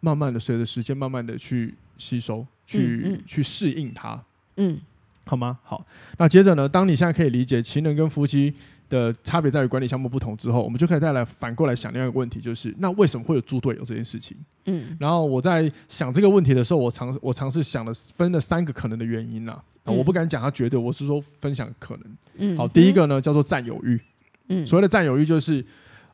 [0.00, 4.18] 慢慢的随着时间，慢慢的去吸收，去、嗯嗯、去适应它。
[4.56, 4.78] 嗯，
[5.26, 5.58] 好吗？
[5.62, 5.84] 好，
[6.16, 8.54] 那接着呢，当你现在可以理解情人跟夫妻
[8.88, 14.36] 的差别在于管理项目不同之后，我们就可以再来反过来想另外一个问题，就是那为什么会有猪队友这件事情？
[14.66, 19.62] 嗯，然后我在想这个问题的时候，我尝我尝试想了分了三个可能的原因啦。
[19.84, 22.16] 啊，我不敢讲它绝对，我是说分享可能。
[22.38, 24.00] 嗯，好，第一个呢叫做占有欲。
[24.48, 25.64] 嗯，所谓的占有欲就是，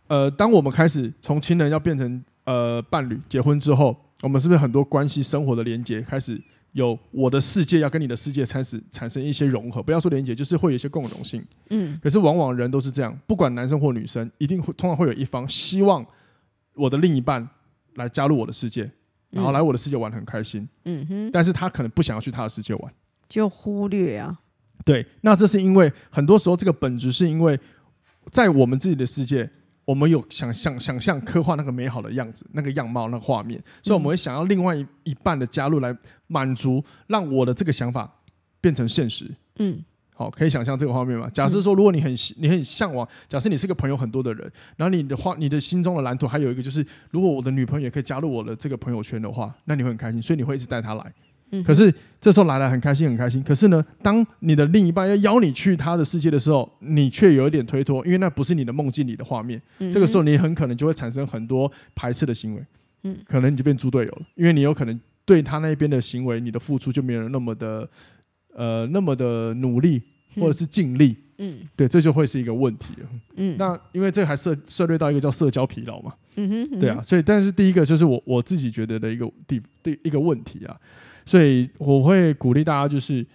[0.09, 6.39] 呃，当我们开始从亲人要变成呃伴侣结婚之后，我们是不是很多关系生活的连接开始
[6.73, 11.45] 有我的世界要跟你的世界开始产生一些融合，不要说连接，就是会有一些共融性。
[11.71, 16.05] 嗯，可是往往人都是这样，不管男生或女生，一定会通常会有一方希望
[16.75, 17.47] 我的另一半
[17.95, 18.91] 来加入我的世界，
[19.31, 20.69] 然后来我的世界玩很开心。
[20.85, 22.93] 嗯哼，但是他可能不想要去他的世界玩，
[23.29, 24.41] 就忽略啊。
[24.85, 27.59] 对，那这是因为很多时候这个本质是因为
[28.31, 29.51] 在我们自己的世界。
[29.92, 35.94] 我们有想象、想象、刻画那个美好的样子、那个样貌、那个画面，所以我们会想要另外一一半的加入来
[36.28, 38.11] 满足，让我的这个想法
[38.59, 39.31] 变成现实。
[39.59, 41.28] 嗯，好，可以想象这个画面吗？
[41.28, 51.12] 假设说，如果你很你很向往，假设你是个朋友很多的人，然后你的画、你的心中的蓝图还有一个就是，如果我的女朋友也可以加入我的这个朋友圈的话，那你会很开心，所以你会一直带她来。
[51.65, 59.61] 可是这时候来了很开心很开心，可是呢，当你的另一半要邀你去他的世界的时候，你却有一点推脱，因为那不是你的梦境里的画面。
[59.93, 62.65] 这个时候你很可能就会产生很多排斥的行为，
[63.27, 67.88] 可能你就变猪队友了，因为你有可能对他那边的行为，你的付出就没有那么的
[68.55, 70.01] 呃那么的努力
[70.37, 71.17] 或者是尽力。
[71.38, 73.09] 嗯，对，这就会是一个问题了。
[73.37, 76.15] 嗯，那因为这还涉涉略到一个叫社交疲劳嘛。
[76.37, 80.77] 嗯哼，对啊，所以但是第一个就是我我自己觉得的一个第第一个问题啊。
[81.25, 83.27] 所以我会鼓励大家，就是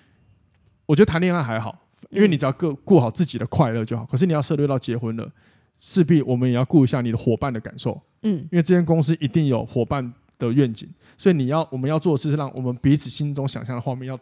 [0.86, 4.06] 我觉得谈恋爱还好，因为你只要顾顾好自己的快乐就好。
[4.06, 5.30] 可是你要涉猎到结婚了，
[5.80, 8.02] 势必我们也要顾一下你的伙伴的感受。
[8.24, 14.20] 嗯，因为这间公司一定有伙伴的愿景，所以你要我们要做的事是让我们彼此心中想象的画面要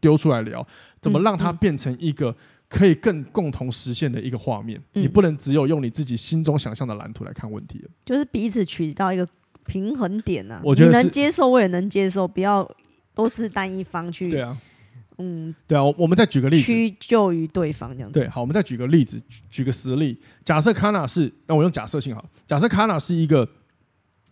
[0.00, 0.66] 丢出来聊，
[1.00, 2.34] 怎么让它变成一个
[2.68, 4.80] 可以更共同实现的一个画面。
[4.94, 9.26] 你不能只有用你自己心中想象的蓝图来看问题，就是彼此取到一个
[9.64, 10.60] 平衡点啊。
[10.64, 12.68] 我觉得你能接受，我也能接受，不要。
[13.14, 14.56] 都是单一方去对啊，
[15.18, 18.18] 嗯，对啊，我们再举个例子，屈就于对方这样子。
[18.18, 19.20] 对，好，我们再举个例子，
[19.50, 20.18] 举个实例。
[20.44, 22.24] 假设卡纳是，那我用假设性好。
[22.46, 23.46] 假设卡纳是一个，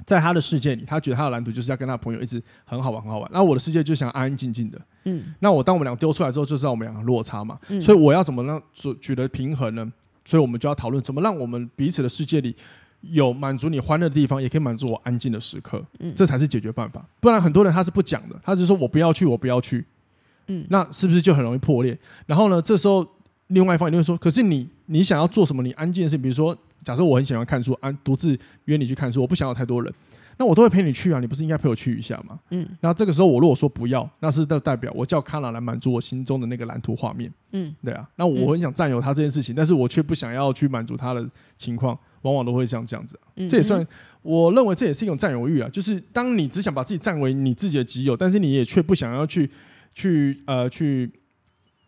[0.06, 3.30] 在他的世界里，他觉得他的蓝图就是要跟他朋友一直很好玩，很好玩。
[3.32, 4.80] 那我的世界就想安安静静的。
[5.04, 5.34] 嗯。
[5.40, 7.58] 那我当我们俩丢出来之后，就知道我们两个落差嘛。
[7.68, 7.80] 嗯。
[7.80, 9.92] 所以我要怎么让取取得平衡呢？
[10.24, 12.56] 所以我们就要讨论怎么让我们彼此的世界里。
[13.02, 17.04] 有满足你欢乐的地方，也可以满足我安静的时刻，嗯，这才是解决办法。
[17.20, 19.84] 不然很多人他是不讲的，他只是说我不要去，我不要去，
[20.48, 21.98] 嗯，那是不是就很容易破裂？
[22.26, 23.06] 然后呢，这时候
[23.48, 25.62] 另外一方一定会说，可是你你想要做什么？
[25.62, 29.92] 你安静的事，比如说，假设我很喜欢看书，安独自约你去看书，我不想要太多人。
[30.36, 32.38] 那我都会陪你去啊，你不是应该陪我去一下吗？
[32.48, 37.30] 嗯，那这个时候我如果说不要，那是代代表我叫卡拉来满足我心中的那个蓝图画面。
[37.52, 43.28] 嗯，对啊，那我很想占有他这件事情，但是我却不想要去满足他的情况，往往都会像这样子啊。
[43.48, 43.86] 这也算，
[44.22, 49.50] 我认为这也是一种占有欲啊，就是当你只想把自己占为你自己的己有，但是你也却不想要去
[49.94, 51.10] 去呃去。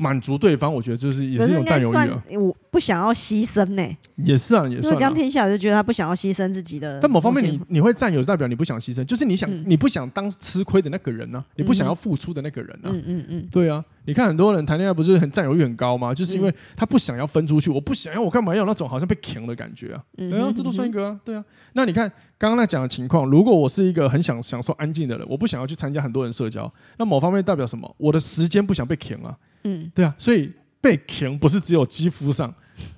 [0.02, 2.36] 满足对方，我觉得就是也是一种占有欲。
[2.36, 4.94] 我不想要牺牲呢、欸，也是啊，也是、啊。
[4.94, 6.98] 这样听起来就觉得他不想要牺牲自己的。
[7.00, 12.92] 但某方面你，你你会占有，代表你不想牺牲，就是你想、嗯、你不想当吃亏的那个人呢、啊，你不想要付出的那个人呢、啊。
[12.92, 13.84] 嗯嗯嗯，对啊。
[14.04, 16.12] 你看很多人谈恋爱不是很占有欲很高吗？
[16.12, 20.02] 就是因为他不想要分出去，我不想要，我干嘛要那种好像被强的感觉啊？
[20.18, 21.44] 哎呀、啊，这都算一个啊，对啊。
[21.74, 27.94] 那你看刚刚那讲的情况，如果我是一个很想享受安静的人，我不想要去参加很多人社交，那某方面代表什么？
[27.98, 29.36] 我的时间不想被强啊。
[29.64, 30.50] 嗯，对啊，所以。
[30.82, 32.52] 被强不是只有肌肤上，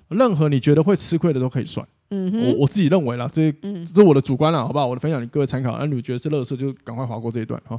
[0.09, 1.87] 任何你觉得会吃亏的都可以算。
[2.09, 4.87] 嗯哼，我我自己认为啦，这这是我的主观啦，好不好？
[4.87, 5.79] 我的分享你各位参考。
[5.79, 7.79] 那你觉得是乐色，就赶快划过这一段哈。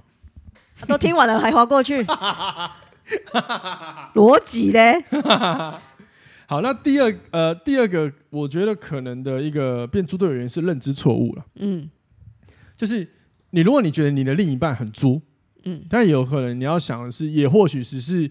[0.88, 2.04] 都听完了还划过去，
[4.14, 5.04] 逻辑嘞？
[6.46, 11.44] 好，那第二呃第二个，我觉得可能的一个变猪队友原因是认知错误了。
[11.56, 11.90] 嗯，
[12.78, 13.10] 就是
[13.50, 15.20] 你如果你觉得你的另一半很猪，
[15.64, 18.30] 嗯，但有可能你要想的是，也或许只是。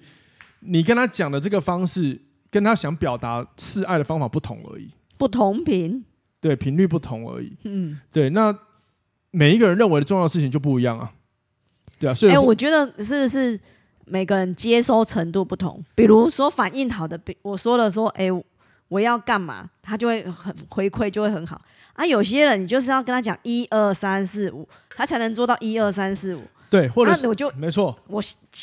[0.66, 6.04] 你跟他讲的这个方式，跟他想表达示爱的方法不同而已，不同频，
[6.40, 7.52] 对，频率不同而已。
[7.64, 8.56] 嗯，对，那
[9.30, 11.12] 每一个人认为的重要事情就不一样啊，
[11.98, 13.58] 对啊，所以，哎、欸，我觉得是不是
[14.06, 15.84] 每个人接收程度不同？
[15.94, 18.44] 比如说反应好的，比我说了说，哎、欸，
[18.88, 21.60] 我要干嘛，他就会很回馈，就会很好
[21.94, 22.06] 啊。
[22.06, 26.42] 有些人你就是要跟他讲一二三四五，他才能做到一二三四五。
[26.74, 28.20] 对，或者是我就没错，我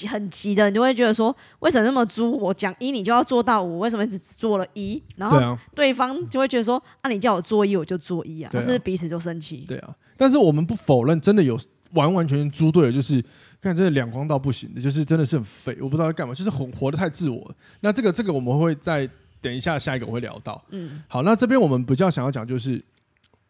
[0.09, 2.37] 很急的，你就会觉得说，为什么那么猪？
[2.37, 5.01] 我讲一，你就要做到五，为什么只做了一？
[5.15, 9.63] 然后对方就会觉得说，啊，你叫我做一，我就做一啊，可是彼此就生气。
[9.65, 11.57] 对啊，但是我们不否认，真的有
[11.93, 13.23] 完完全全猪队友，就是
[13.61, 17.55] 看真的两光到不行的，就是真的是很废，我不知道在干嘛，就是很活得太自我了。
[17.79, 20.61] 那这个这个我们会再等一下下一个我会聊到。
[20.71, 22.83] 嗯，好，那这边我们比较想要讲就是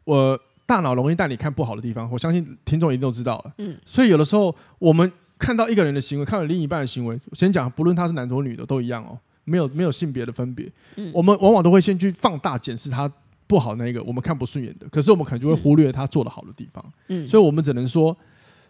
[0.03, 0.39] 我。
[0.71, 3.53] 大脑容易带你看不好的地方，我相信听众一定都知道了。
[3.57, 10.71] 嗯，所以有的时候我们看到一个人的行为，看到另一半的行为，先讲，不论他是男的或女的都一样哦，没有没有性别的分别。
[10.95, 13.11] 嗯，我们往往都会先去放大检视他
[13.47, 16.81] 不好那个我们看不顺眼的，可是我们可能就会忽略他做的好的地方。
[17.09, 18.15] 嗯，所以我们只能说，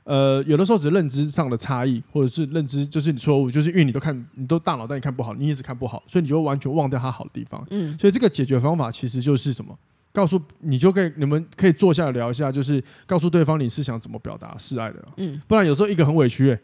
[0.04, 7.64] 呃，有的时候只是认知上的差异，或者是认知就是你错误，就是因为你都看你都大脑，但你看不好，你一直看不好，所以你就会完全忘掉他好的地方。
[7.70, 9.78] 嗯，所以这个解决方法其实就是什么？
[10.14, 15.06] 告诉你就可以，你们可以坐下来聊一下，就是告诉对方你是想怎么表达示爱的。
[15.18, 16.60] 嗯，不然有时候一个很委屈，欸，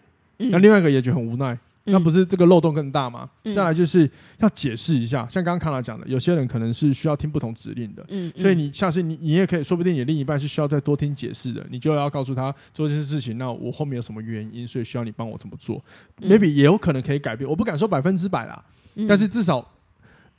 [0.50, 1.58] 那另外一个也觉得很无奈。
[1.90, 3.30] 那不是这个漏洞更大吗？
[3.46, 15.82] 嗯、再来就是要解释一下，像刚刚康娜讲的，有些人可能是需要听不同指令的，嗯，所以你下次你你也可以，说不定你另一半是需要再多听解释的，你就要告诉他做这些事情，那我后面有什么原因，所以需要你帮我怎么做，
[16.20, 18.62] 嗯，maybe 也有可能可以改变，我不敢说百分之百啦，
[18.96, 19.66] 嗯，但是至少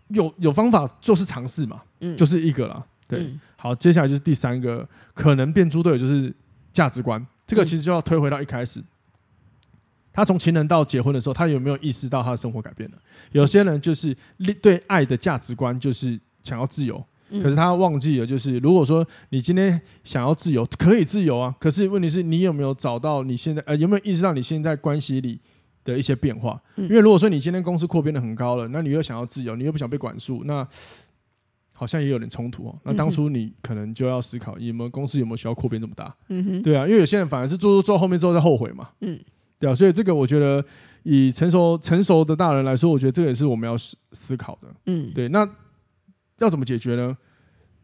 [0.08, 6.32] 有有方法就是尝试嘛，嗯，就是一个啦，对，嗯，好，接下来就是第三个可能变猪队友就是
[6.72, 8.80] 价值观，这个其实就要推回到一开始。
[10.12, 12.98] 他从情人到结婚的时候，他有没有意识到他的生活改变了？
[13.30, 14.16] 有些人就是
[14.60, 25.38] 对爱的价值观就是想要自由，可是他忘记了，就是如果说你今天想要自由，可以自由啊，可是问题是你有没有找到你现在呃有没有意识到你现在关系里
[25.84, 26.60] 的一些变化？
[26.74, 30.66] 因为如果说你今天公司扩编的很高了，那你又想要自由，你又不想被管束，那
[31.78, 32.76] 好像也有点冲突哦。
[32.82, 36.12] 那当初你可能就要思考，你们公司有没有需要扩编这么大？
[36.26, 38.88] 嗯哼，对啊，因为有些人反而是做做做后面之后再后悔嘛。
[39.02, 39.16] 嗯。
[39.60, 40.64] 对啊，所以这个我觉得，
[41.04, 44.68] 以成熟成熟的大人来说，我觉得这个也是我们要思思考的。
[44.86, 45.28] 嗯，对。
[45.28, 45.48] 那
[46.38, 47.16] 要怎么解决呢？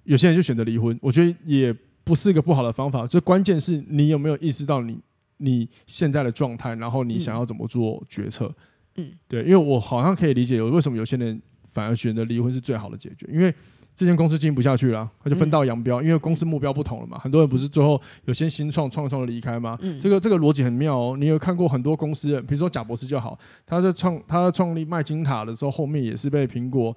[0.03, 3.07] 有些人就选择离婚，我觉得也不是一个不好的方法。
[3.07, 5.01] 就关键是你有没有意识到你
[5.37, 8.53] 你现在的状态，然后你想要怎么做决策。
[8.97, 11.41] 嗯，对，因为我好像可以理解有为什么有些人
[11.73, 13.53] 反而选择离婚是最好的解决，因为。
[13.97, 17.17] 这间公司经营不下去了，他就分道扬镳，因为公司目标不同了嘛。
[17.17, 19.79] 很多人不是最后有些新创创创的离开吗？
[20.01, 21.17] 这个这个逻辑很妙哦。
[21.17, 26.97] 你有看过很多公司，比如说贾博士就好，他在创他在创立麦金塔的时候，后面也是被苹果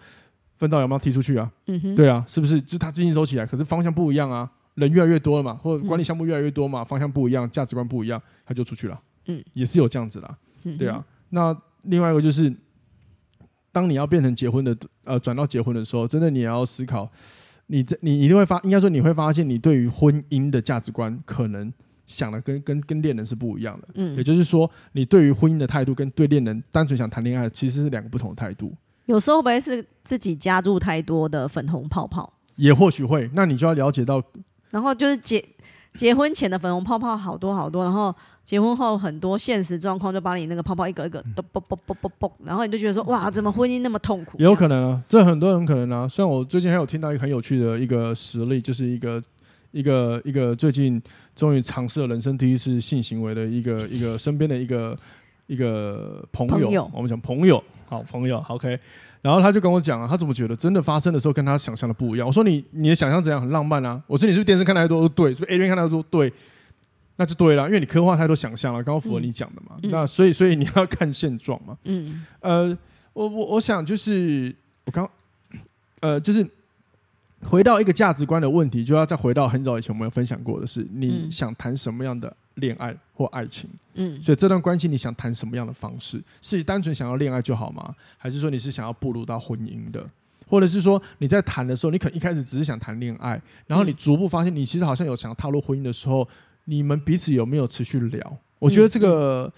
[0.57, 1.51] 分道扬镳踢出去啊。
[1.95, 2.59] 对啊，是不是？
[2.59, 8.99] 就是他经济走起来，可是方向不一样啊，人越来越多了嘛，或者管理项目越来越多嘛，方向不一样，价值观不一样，他就出去了。
[9.27, 10.35] 嗯，也是有这样子啦。
[10.79, 12.51] 对啊，那另外一个就是。
[13.77, 17.07] 当你要变成结婚的，呃，转到结婚的时候，真的你也要思考，
[17.67, 21.71] 你这你一定会发，应该说你会发现，你对于婚姻的价值观可能
[22.07, 23.87] 想的跟跟跟恋人是不一样的。
[23.93, 28.73] 嗯，也就是说，你对于婚姻的态度跟对恋人单纯想谈恋爱，其实是两个不同的态度。
[29.05, 32.33] 有时候会不会是自己加入太多的粉红泡泡？
[32.55, 34.19] 也或许会，那你就要了解到，
[34.71, 35.45] 然后就是结
[35.93, 38.15] 结婚前的粉红泡泡好多好多，然后。
[38.47, 44.37] 结婚后很多现实状况就把你那个泡泡一个一个都啵啵啵啵啵，然后你就觉得说哇，怎么婚姻那么痛苦？
[44.37, 46.07] 也有可能啊，这很多人可能啊。
[46.07, 49.21] 虽然我最近还有听到一个很有趣的一个实例，就是一个
[49.71, 51.01] 一个一个最近
[51.35, 54.97] 终于尝试了人生第一次性行为的一个 一个身边的一个
[55.47, 58.79] 一个朋友，朋友我们讲朋友，好朋友，OK。
[59.21, 62.25] 然后他就跟我讲啊，他怎么觉得真的发生的时候跟他想象的不一样？
[62.25, 63.41] 我说你你的想象怎样？
[63.41, 64.01] 很浪漫啊。
[64.07, 65.09] 我说你是不是电视看太多？
[65.09, 66.01] 对，是不是 A 片看太多？
[66.09, 66.31] 对。
[67.19, 69.75] 那就对了，因为你科幻太多想象了，刚刚符合你讲的嘛。
[69.81, 71.75] 嗯、那所以，所以你要看现状嘛。
[71.85, 72.23] 嗯。
[72.41, 72.77] 呃，
[73.11, 75.09] 我我我想就是我刚，
[75.99, 76.47] 呃，就是
[77.41, 83.67] 回到一个价值观的问题，就要再回到很早以前我们有分享过的是，你想谈什么样的恋爱或爱情？
[83.95, 84.21] 嗯。
[84.21, 86.21] 所以这段关系你想谈什么样的方式？
[86.43, 87.95] 是单纯想要恋爱就好吗？
[88.19, 90.07] 还是说你是想要步入到婚姻的？
[90.47, 96.27] 或者是说你在谈的时候，你可能一开始只是想谈恋爱，然后你逐步发现你其实好像有想要踏入婚姻的时候。
[96.69, 98.37] 你们彼此有没有持续聊？
[98.59, 99.51] 我觉得这个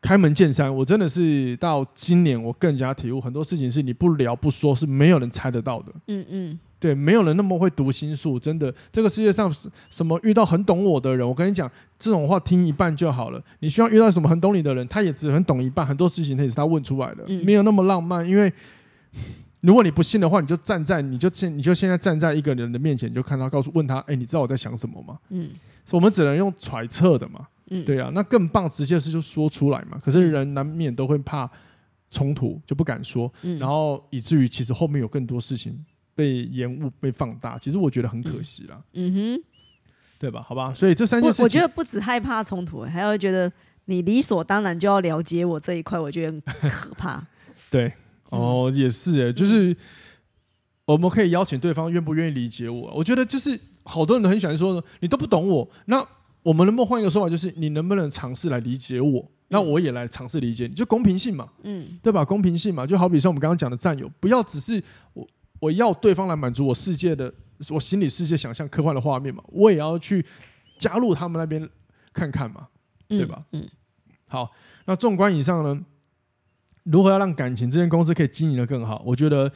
[0.00, 5.92] 开门见山，我真的是到今年我更加体悟，很多事情是你不聊不说，是没有人猜得到的。
[6.08, 9.52] 嗯嗯，对，没有人那么会读心术，真的，这个世界上
[9.88, 13.40] 什么遇到很懂我的人，我跟你讲，这种话听一半就好了。
[13.60, 18.52] 你需要遇到什么很懂你的人，他也只很懂一半，很多事情他也是他问出来的，没有那么浪漫，因为。
[19.66, 25.18] 如果你不信的话，你就站在，你就现，你就现在站在一个人的面前，你就看他，告诉问他，哎、欸，你知道我在想什么吗？
[25.30, 25.50] 嗯，
[25.90, 27.48] 我们只能用揣测的嘛。
[27.70, 30.00] 嗯，对啊，那更棒，直接是就说出来嘛。
[30.00, 31.50] 可是人难免都会怕
[32.12, 35.76] 冲突，就不敢说，嗯、然后以至于其实后面有更多事情
[36.14, 37.58] 被延误、被放大。
[37.58, 38.80] 其实我觉得很可惜啦。
[38.92, 39.44] 嗯哼，
[40.16, 40.44] 对吧？
[40.46, 43.52] 好吧，所以这三件事情，我觉得不止害怕冲突，还要觉得
[43.86, 47.26] 你理所当然就要了解我这一块，我觉得很可怕。
[47.68, 47.92] 对。
[48.30, 49.76] 哦，也是哎，就是
[50.84, 52.92] 我们可以邀请对方愿不愿意理解我。
[52.94, 56.06] 我觉得就是好多人都很喜欢说，你都不懂我，那
[56.42, 59.30] 我们能不能换一个说法，就是你能不能尝试来理解我？
[59.48, 62.24] 那我也来尝试理解你，就公平性嘛，嗯，对吧？
[62.24, 65.26] 公平性嘛，就好比像我们刚刚讲的战友，不要只是我
[65.60, 67.32] 我要对方来满足我世界的
[67.70, 70.24] 我心理世界想象科幻的画面嘛，我也要去
[70.78, 71.68] 加入他们那边
[72.12, 72.66] 看看嘛，
[73.06, 73.44] 对吧？
[73.52, 73.64] 嗯，
[74.26, 74.50] 好，
[74.86, 75.80] 那纵观以上呢？
[76.90, 79.02] 如何要让感情这间公司可以经营的更好？
[79.04, 79.50] 我觉得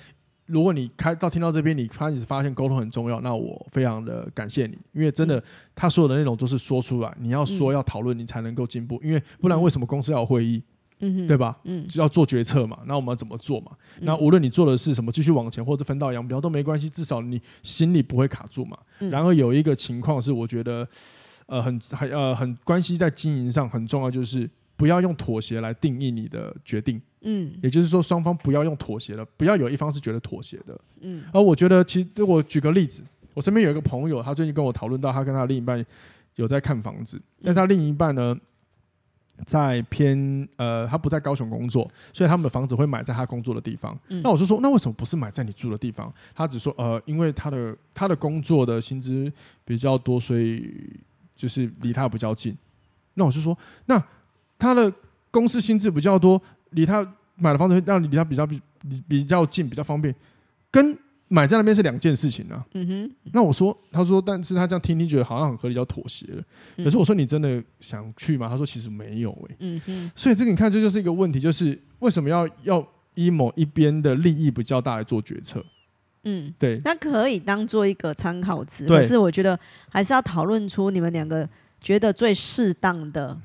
[0.47, 5.43] 如果你开到听到这边，你开始发现沟通很重要，那我非常的感谢你，因为真的
[5.75, 10.63] 他所有的内容都是说出来，你要说要讨论，你才能够进步，因为不然为什么公司要有会议？
[11.03, 11.57] 嗯，对吧？
[11.65, 12.81] 嗯，就要做决策嘛。
[12.85, 13.71] 那我们要怎么做嘛？
[14.01, 18.77] 那无论你做的是什么，继续往前或者分道扬镳都没关系，至少你心里不会卡住嘛。
[18.99, 20.87] 然后有一个情况是，我觉得
[21.47, 27.01] 呃很很呃很关系在经营上很重要，就是不要用妥协来定义你的决定。
[27.23, 30.79] 嗯，也就是说双方不要用妥协了，不要有一方是觉得妥协的。
[31.01, 33.03] 嗯，而我觉得其实我举个例子，
[33.35, 35.85] 我身边有一个朋友，他最近跟我讨论到，他跟他另一半
[36.37, 38.35] 有在看房子，但他另一半呢，
[39.45, 43.99] 在偏呃，他不在高雄工作，所以他们的房子会买在他工作的地方。
[44.09, 46.13] 嗯、那我就说，那为什么不是买在你住的地方？
[46.35, 49.31] 他只说呃，因为他的他的工作的薪资
[49.65, 50.73] 比较多，所以
[51.37, 52.57] 就是离他比较近。
[53.15, 53.57] 那我就说，
[53.87, 54.03] 那
[54.59, 54.93] 他的
[55.31, 56.41] 公司薪资比较多，
[56.71, 57.07] 离他
[57.37, 58.61] 买的房子会让离他比较比
[59.09, 60.15] 比较近，比较方便，
[60.71, 60.97] 跟。
[61.33, 62.67] 买在那边是两件事情啊。
[62.73, 63.11] 嗯哼。
[63.33, 66.43] 那我说，他说，但是他这样听听觉得好像很合理，叫妥协了。
[66.79, 68.49] 可是我说，你真的想去吗？
[68.49, 69.57] 他说，其实没有哎。
[69.61, 70.11] 嗯哼。
[70.17, 75.65] 所以这个你看，这就是一个问题，就是为什么要要以某一边的利益比较大来做决策？
[76.25, 76.81] 嗯，对。
[76.85, 79.57] 那可以当做一个参考值，可是我觉得
[79.89, 81.49] 还是要讨论出你们两个
[81.81, 83.41] 觉得最适当的，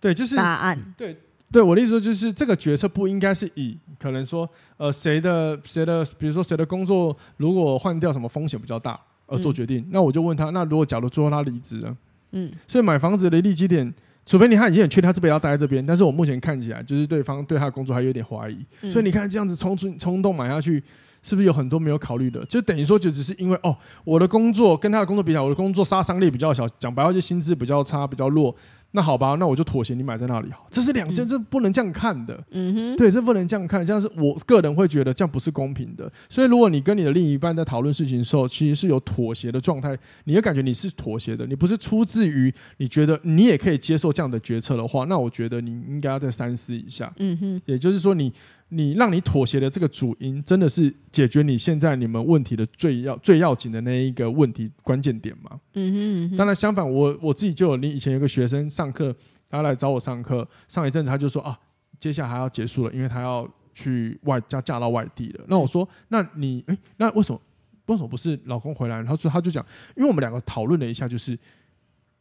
[0.00, 0.94] 对，就是答案。
[0.96, 1.14] 对。
[1.52, 9.78] 对我的意思说，就是这个决策不应该是以可能说，呃，谁的谁的，比如说谁的工作如果换掉什么风险比较大而做决定。
[9.78, 11.96] 嗯、那我就问他，那如果假如最后他离职了？
[12.32, 13.94] 嗯，所以买房子的利基点，
[14.24, 20.82] 除非你看已经很确定他这辈子要待在这边，但是我目前看起来就是对方对他的工作还有点怀疑，嗯、所以你看这样子冲出冲动买下去，
[21.26, 22.44] 是不是有很多没有考虑的？
[22.44, 28.54] 就等于说就只是因为哦，我的工作跟他的工作比较，我的工作杀伤力比较小，讲白话就薪资比较差，比较弱。
[28.92, 30.66] 那好吧，那我就妥协，你买在那里好。
[30.70, 32.42] 这是两件，这不能这样看的。
[32.52, 36.10] 嗯哼，对，这不能这样看，这样是我个人会觉得这样不是公平的。
[36.30, 47.12] 所以，如果你跟你的另一半在讨论事情的时候，其实是有妥协的状态，你会感觉你是妥协的，你不是出自于你觉得你也可以接受这样的决策的话，那我觉得你应该要再三思一下。
[47.18, 48.26] 嗯哼，也就是说你。
[48.26, 48.32] 你
[48.68, 55.60] 让你妥协的这个主因，真的是解决你现在你们问题的最要最要紧的那一个问题关键点吗？
[55.74, 56.36] 嗯哼，嗯哼。
[56.36, 59.14] 当然，相反，我我自己就有，你以前有个学生上课，
[59.48, 61.56] 他来找我上课，上一阵子他就说啊，
[62.00, 65.44] 接下来还要结束了，因为他要去外嫁嫁到外地了。
[65.46, 67.40] 那我说，那你诶，那为什么
[67.86, 69.00] 为什么不是老公回来？
[69.04, 69.64] 他说他就讲，
[69.96, 71.38] 因为我们两个讨论了一下，就是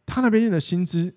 [0.05, 1.11] 他那边的薪资。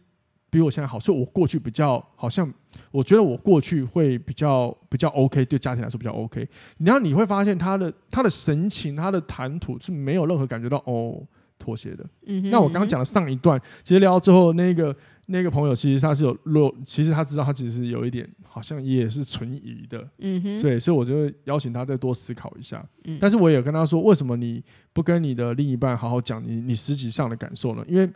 [0.50, 2.50] 比我现在好，所以我过去比较好像，
[2.90, 6.48] 我觉得我过去会比较比较 OK，对家庭来说比较 OK。
[6.78, 11.22] 然后你会发现他的他的神情，他的谈吐是没有任何感觉到哦
[11.58, 12.04] 妥协的。
[12.26, 14.94] 嗯哼，那我刚刚讲的上一段，其实聊到最后，那个
[15.26, 20.08] 那个朋友其实他是有落，其实他知道他其实有一点好像也是存疑的。
[20.20, 22.82] 嗯哼，对，所以我就会邀请他再多思考一下。
[23.04, 27.84] 嗯，但是我也跟他说，为什么你不跟你的另一半好好讲你你实际上的感受呢？
[27.86, 28.08] 因为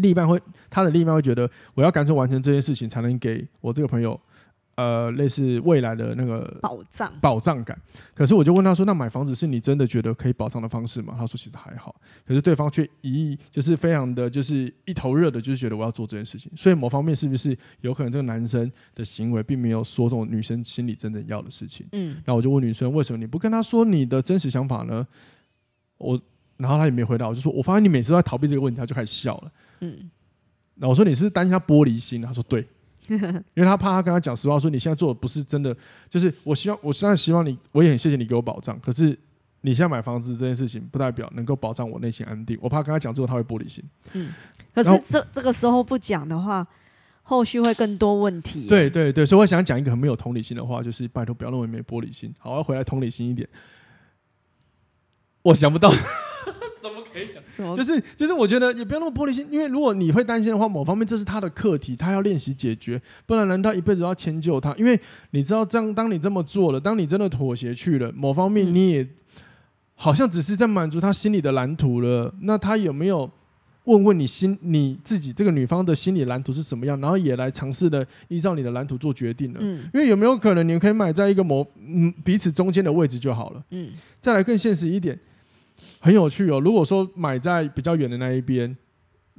[0.00, 4.18] 另一半会，他的另一半会觉得，我要赶紧完成这件事情，才能给我这个朋友，
[4.76, 7.78] 呃，类似未来的那个保障保障感。
[8.14, 11.94] 可是我就问他说：“那买房子是你真的觉得可以保障的方式吗？”他说：“其实还好。”
[12.26, 16.50] 可是对方却一就是非常的就是一头热的，就是觉得我要做这件事情。
[16.56, 21.86] 所以某方面是不是有可能这个男生的行为并没有说中女生心里真正要的事情？
[21.92, 22.14] 嗯。
[22.24, 25.06] 然后我就问女生：“为什么你不跟他说你的真实想法呢？”
[25.98, 26.18] 我，
[26.56, 27.28] 然后他也没回答。
[27.28, 29.52] 我就说：“我发现你每次都在逃避这个问题。”他就开始笑了。
[29.80, 30.10] 嗯，
[30.76, 32.22] 那我说，你是不是担心他玻璃心？
[32.22, 32.66] 他说对，
[33.08, 33.18] 因
[33.56, 35.76] 为他怕他跟他讲实话，说你现在做的不是真的，
[36.08, 38.78] 就是我希望，我现在希望你，我也很谢谢你给我保障。
[38.80, 39.18] 可是
[39.62, 42.58] 你现在买房子这件事情，不代表能够保障我内心安定。
[42.60, 43.84] 我怕跟他讲之后他会玻璃心。
[44.12, 44.32] 嗯，
[44.74, 46.66] 可是这这个时候不讲的话，
[47.22, 48.66] 后续会更多问题。
[48.66, 52.34] 对对对，所以我想讲一个很没有同理心的话，就是拜托不要认为没玻璃心。
[52.38, 53.48] 好，我要回来同理心一点。
[55.42, 55.92] 我想不到。
[56.80, 57.76] 什么可以讲？
[57.76, 64.74] 就是就是，我觉得也不要那么玻璃心，因为如果你会担心的话，某方面这是他的课题，他要练习解决，不然难道一辈子要迁就他？
[64.76, 64.98] 因为
[65.32, 69.06] 你知道，这样当你这么做了，当你真的妥协去了，某方面你也
[69.94, 72.34] 好像只是在满足他心里的蓝图了。
[72.40, 73.30] 那他有没有
[73.84, 76.98] 问问你心你自己这个女方的心理蓝图是什么样？
[77.00, 79.58] 然后也来尝试的依照你的蓝图做决定呢？
[79.62, 83.62] 嗯，因为有没有可能你可以买在一个某嗯彼此中间的位置就好了？
[83.70, 85.18] 嗯，再来更现实一点。
[86.00, 86.60] 很有趣哦。
[86.60, 88.76] 如果说买在比较远的那一边，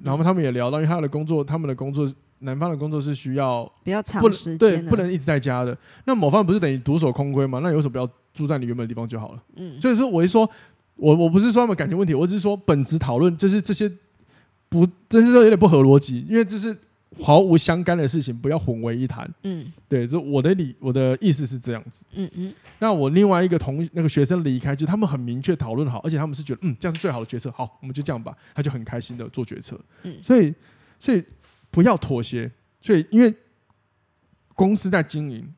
[0.03, 5.77] 然后他们也聊到，因为他的工作，他们的工作，男方的工作是需要比较长时间，对，不能一直在家的。
[6.05, 7.59] 那某方不是等于独守空闺吗？
[7.61, 9.43] 那你为什么不要住在你原本的地方就好了？
[9.57, 10.49] 嗯，所以说我一说，
[10.95, 13.91] 我我不是说他们感情问题，我只是说本质讨论，就是这些
[14.69, 16.75] 不，真是说有点不合逻辑，因为这是
[17.19, 19.29] 毫无相干的事情不要混为一谈。
[19.43, 22.03] 嗯，对，这我的理我的意思是这样子。
[22.13, 22.53] 嗯嗯。
[22.79, 29.79] 那我另外一个同那个学生离开，就他们很明确讨论好，而且他们是觉得嗯这样是最好的决策，好，我们就这样吧，他就很开心的做决策。
[30.03, 30.53] 嗯，所以
[30.99, 31.23] 所以
[31.69, 32.51] 不要妥协，
[32.81, 33.33] 所以因为
[34.55, 35.53] 公司在经营。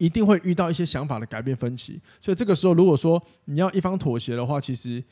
[0.00, 5.02] 一定会遇到一些想法的改变分歧，所以这个时候，如果说你要一方妥协的话，其实，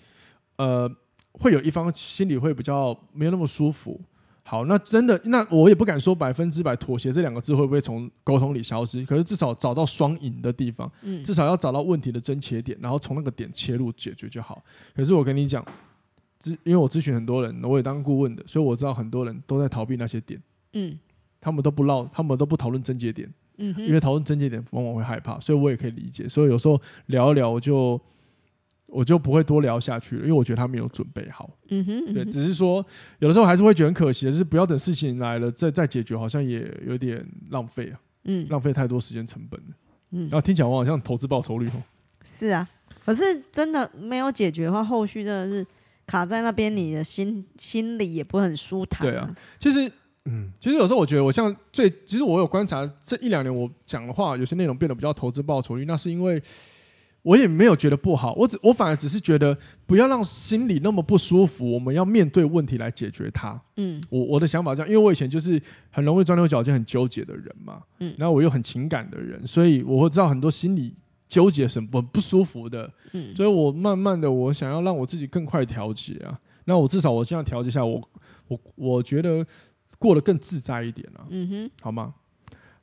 [0.59, 0.89] 呃，
[1.33, 4.01] 会有一方心里会比较没有那么舒服。
[4.49, 10.91] 好，那真的，那我也不敢说百分之百妥协这两个字会不会从沟通里消失，可是至少找到双赢的地方，
[11.25, 14.63] 至少要找到问题的真结点，然后从那个点切入解决就好。
[14.95, 15.65] 可是我跟你讲，
[16.45, 20.41] 因为我咨询很多人，我也当顾问的，所以我知道很多人都在逃避那些点，
[20.75, 20.97] 嗯，
[21.41, 23.29] 他们都不唠，他们都不讨论症结点。
[23.59, 26.29] 嗯，因为讨论症结点往往会害怕，所以我也可以理解。
[26.29, 28.01] 所以有时候聊一聊，我就
[28.97, 31.51] 我就不会多聊下去了，因为我觉得他没有准备好。
[31.69, 32.85] 嗯哼，对，只是说
[33.19, 38.01] 有的时候还是会觉得很可惜的，就是不要等事情来了再再解决，好像也有点浪费啊。
[38.25, 39.67] 嗯，浪费太多时间成本了。
[40.13, 41.83] 嗯，然后听起来我好像投资报酬率哦。
[42.39, 42.67] 是啊，
[43.05, 43.23] 可是
[43.53, 45.67] 真的没有解决的话，后续真的是
[46.07, 49.07] 卡在那边，你的心心里也不会很舒坦。
[49.07, 49.93] 对啊，其实。
[50.29, 56.43] 嗯，其实有时候我觉得，我像最，其实我有观察这一两年，我讲的话有些内容变得比较投资报酬率，那是因为
[57.27, 63.61] 我也没有觉得不好，我只我反而只是觉得不要让心里那么不舒服，我们要面对问题来解决它。
[63.77, 65.61] 嗯，我我的想法这样，因为我以前就是
[65.91, 70.95] 很容易钻牛角尖、很纠结的人嘛，嗯，然后我又很情感的人，所以我会知道很多心理
[71.29, 78.01] 纠结什么不不舒服的，嗯，所以我慢慢的我想要让我自己更快调节啊，那我至少我现在调节下，我
[78.49, 79.45] 我我觉得。
[79.99, 82.13] 过得更自在一点啊，嗯哼，好吗？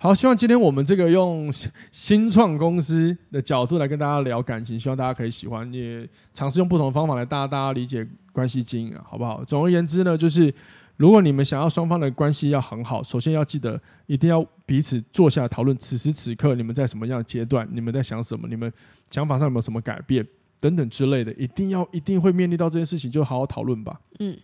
[0.04, 1.49] 好，希望今天我们这个用
[1.89, 9.45] 新创公司的角度来跟大家聊感情，希望大家可以喜欢，也尝试用不同的方法来大家大家理解关系经营啊，好不好？
[9.45, 10.54] 总而言之呢，就是
[10.97, 18.70] 如果你们想要双方的关系要很好，首先要记得一定要彼此坐下讨论，此时此刻你们在什么样的阶段，你们在想什么，你们
[19.10, 20.28] 想法上有没有什么改变
[20.60, 24.01] 等等之类的，一定要一定会面临到这件事情，就好好讨论吧。
[24.20, 24.38] 嗯，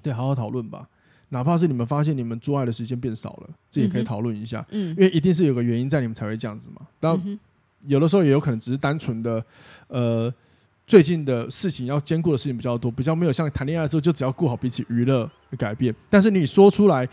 [0.00, 0.88] 对，好好讨论吧。
[1.30, 4.64] 哪怕是你们发现你们做爱的时间变少了，这也可以讨论一下。
[4.70, 6.86] 嗯，因为一定是有个原因在，你们才会这样子嘛。
[7.00, 7.38] 当然，
[7.86, 9.44] 有的时候也有可能只是单纯的，
[9.88, 10.32] 呃，
[10.86, 15.94] 最近的事情要兼顾的事情比较多，比较没有像谈恋爱的时候就只要顾好彼此娱乐的改变。
[16.08, 17.08] 但是你说出来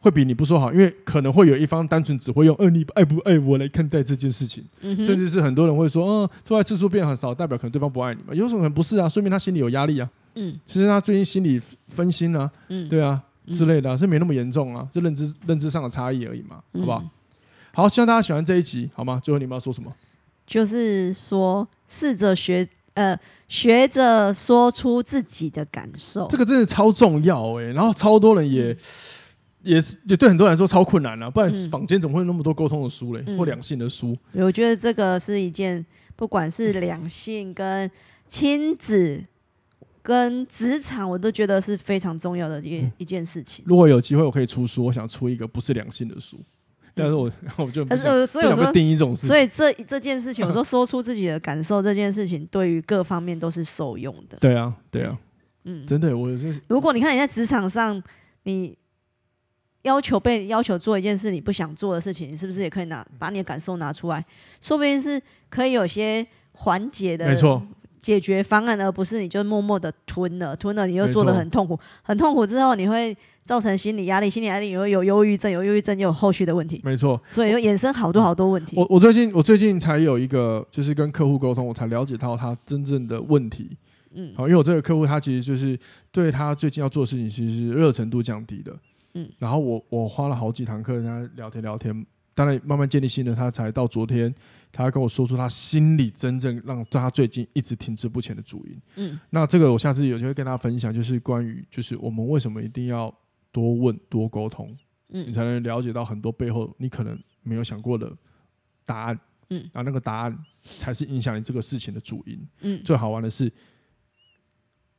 [0.00, 9.08] 会比你不说好，因为可能会有一方单纯只会用“呃，你爱不爱我”来看待这件事情，甚至是很多人会说：“嗯，做爱次数变很少，代表可能对方不爱你嘛？”有什么可能不是啊？
[9.08, 10.08] 说明他心里有压力啊。
[10.40, 12.50] 嗯，其实他最近心理分心啊。
[12.68, 13.22] 嗯，对啊。
[13.50, 17.04] 之类的、啊，是没那么严重啊，这认知认知上的差异而已嘛，好不好？
[17.72, 19.20] 好，希望大家喜欢这一集，好吗？
[19.20, 19.92] 最后你们要说什么？
[20.46, 23.18] 就是说，试着学，呃，
[23.48, 27.72] 学着说出自己的感受，这个真的超重要哎、欸。
[27.72, 28.76] 然后超多人也
[29.62, 31.28] 也是，也对很多人来说超困难啊。
[31.28, 34.16] 不然坊间怎么会有那么多沟通的书嘞，或两性的书？
[34.34, 35.84] 我觉得这个是一件，
[36.14, 37.90] 不管是两性跟
[38.28, 39.24] 亲子。
[40.02, 43.64] 跟职场，我都觉得是非常重要的一一件事情。
[43.66, 46.38] 如果有机会，我可以出书，我想出一个不是良性的书，
[46.94, 49.28] 但是我 我就不是，所以我说定义这种事情。
[49.28, 54.38] 所以这这件事情，我说说出自己的感受，这件事情对于各方面都是受用的。
[54.40, 55.18] 对啊，对啊，
[55.64, 56.60] 嗯，真的，我是。
[56.68, 58.02] 如果你看你在职场上，
[58.44, 58.76] 你
[59.82, 64.24] 要求被要求做一件事你不想做的事情，你是不是也可以拿把你的感受拿出来？
[64.62, 65.20] 说不定是
[65.50, 67.26] 可以有些缓解的。
[67.26, 67.62] 没错。
[68.02, 76.80] 解决方案，而不是你就默默的吞了，吞了你又做的很痛苦，很痛苦之后你会造成心理压力，心理压力你会有忧郁症，有忧郁症就有后续的问题。
[76.84, 78.76] 没错，所以又衍生好多好多问题。
[78.76, 83.76] 我我最近我最近才有一个，就是跟客户沟通，我才了解到他真正的问题。
[84.14, 85.78] 嗯，好，因为我这个客户他其实就是
[86.10, 88.74] 对他最近要做的事情，其实是热程度降低的。
[89.14, 94.34] 嗯，然后我我花了好几堂课跟他聊天聊天，当然慢慢建立信任，他才到昨天。
[94.72, 98.80] 他跟我说出他心里真正让他最近一直停滞不前的主因。
[98.96, 103.12] 嗯，那这个我下次有机会跟大家分享，就是关于就是我们为什么一定要
[103.50, 104.76] 多问多沟通，
[105.08, 108.16] 嗯，你才能了解到很多背后你可能没有想过的
[108.84, 109.18] 答案。
[109.52, 112.48] 嗯，啊，那个答案才是影响你这个事情的主因。
[112.60, 113.52] 嗯，最好玩的是，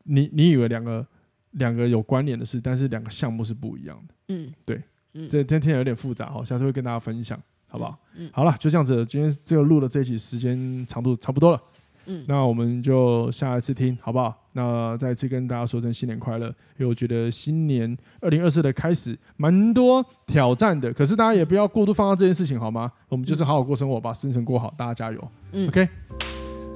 [0.03, 1.07] 你你以为两个
[1.51, 4.13] 两个有关联的事，但是两个项目是不一样的。
[4.27, 7.41] 嗯，对，嗯，这今天有点复杂哈，下次会跟大家分享。
[7.71, 7.97] 好不好？
[8.17, 9.05] 嗯，好了，就这样子。
[9.05, 11.61] 今天这个录的这一集时间长度差不多了，
[12.05, 14.35] 嗯，那我们就下一次听，好不好？
[14.51, 22.91] 那再一次跟大家说声新年快乐，因为我觉得新年二零二四的开始蛮多挑战的，可是大家也不要过度放大这件事情，好吗？
[23.07, 25.31] 我们就是好好过生活，把事情过好，大家加油。
[25.53, 25.87] 嗯，OK，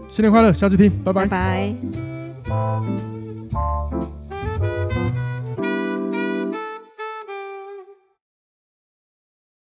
[0.07, 1.25] 新年快乐，下次听，拜拜。
[1.25, 2.14] 拜拜。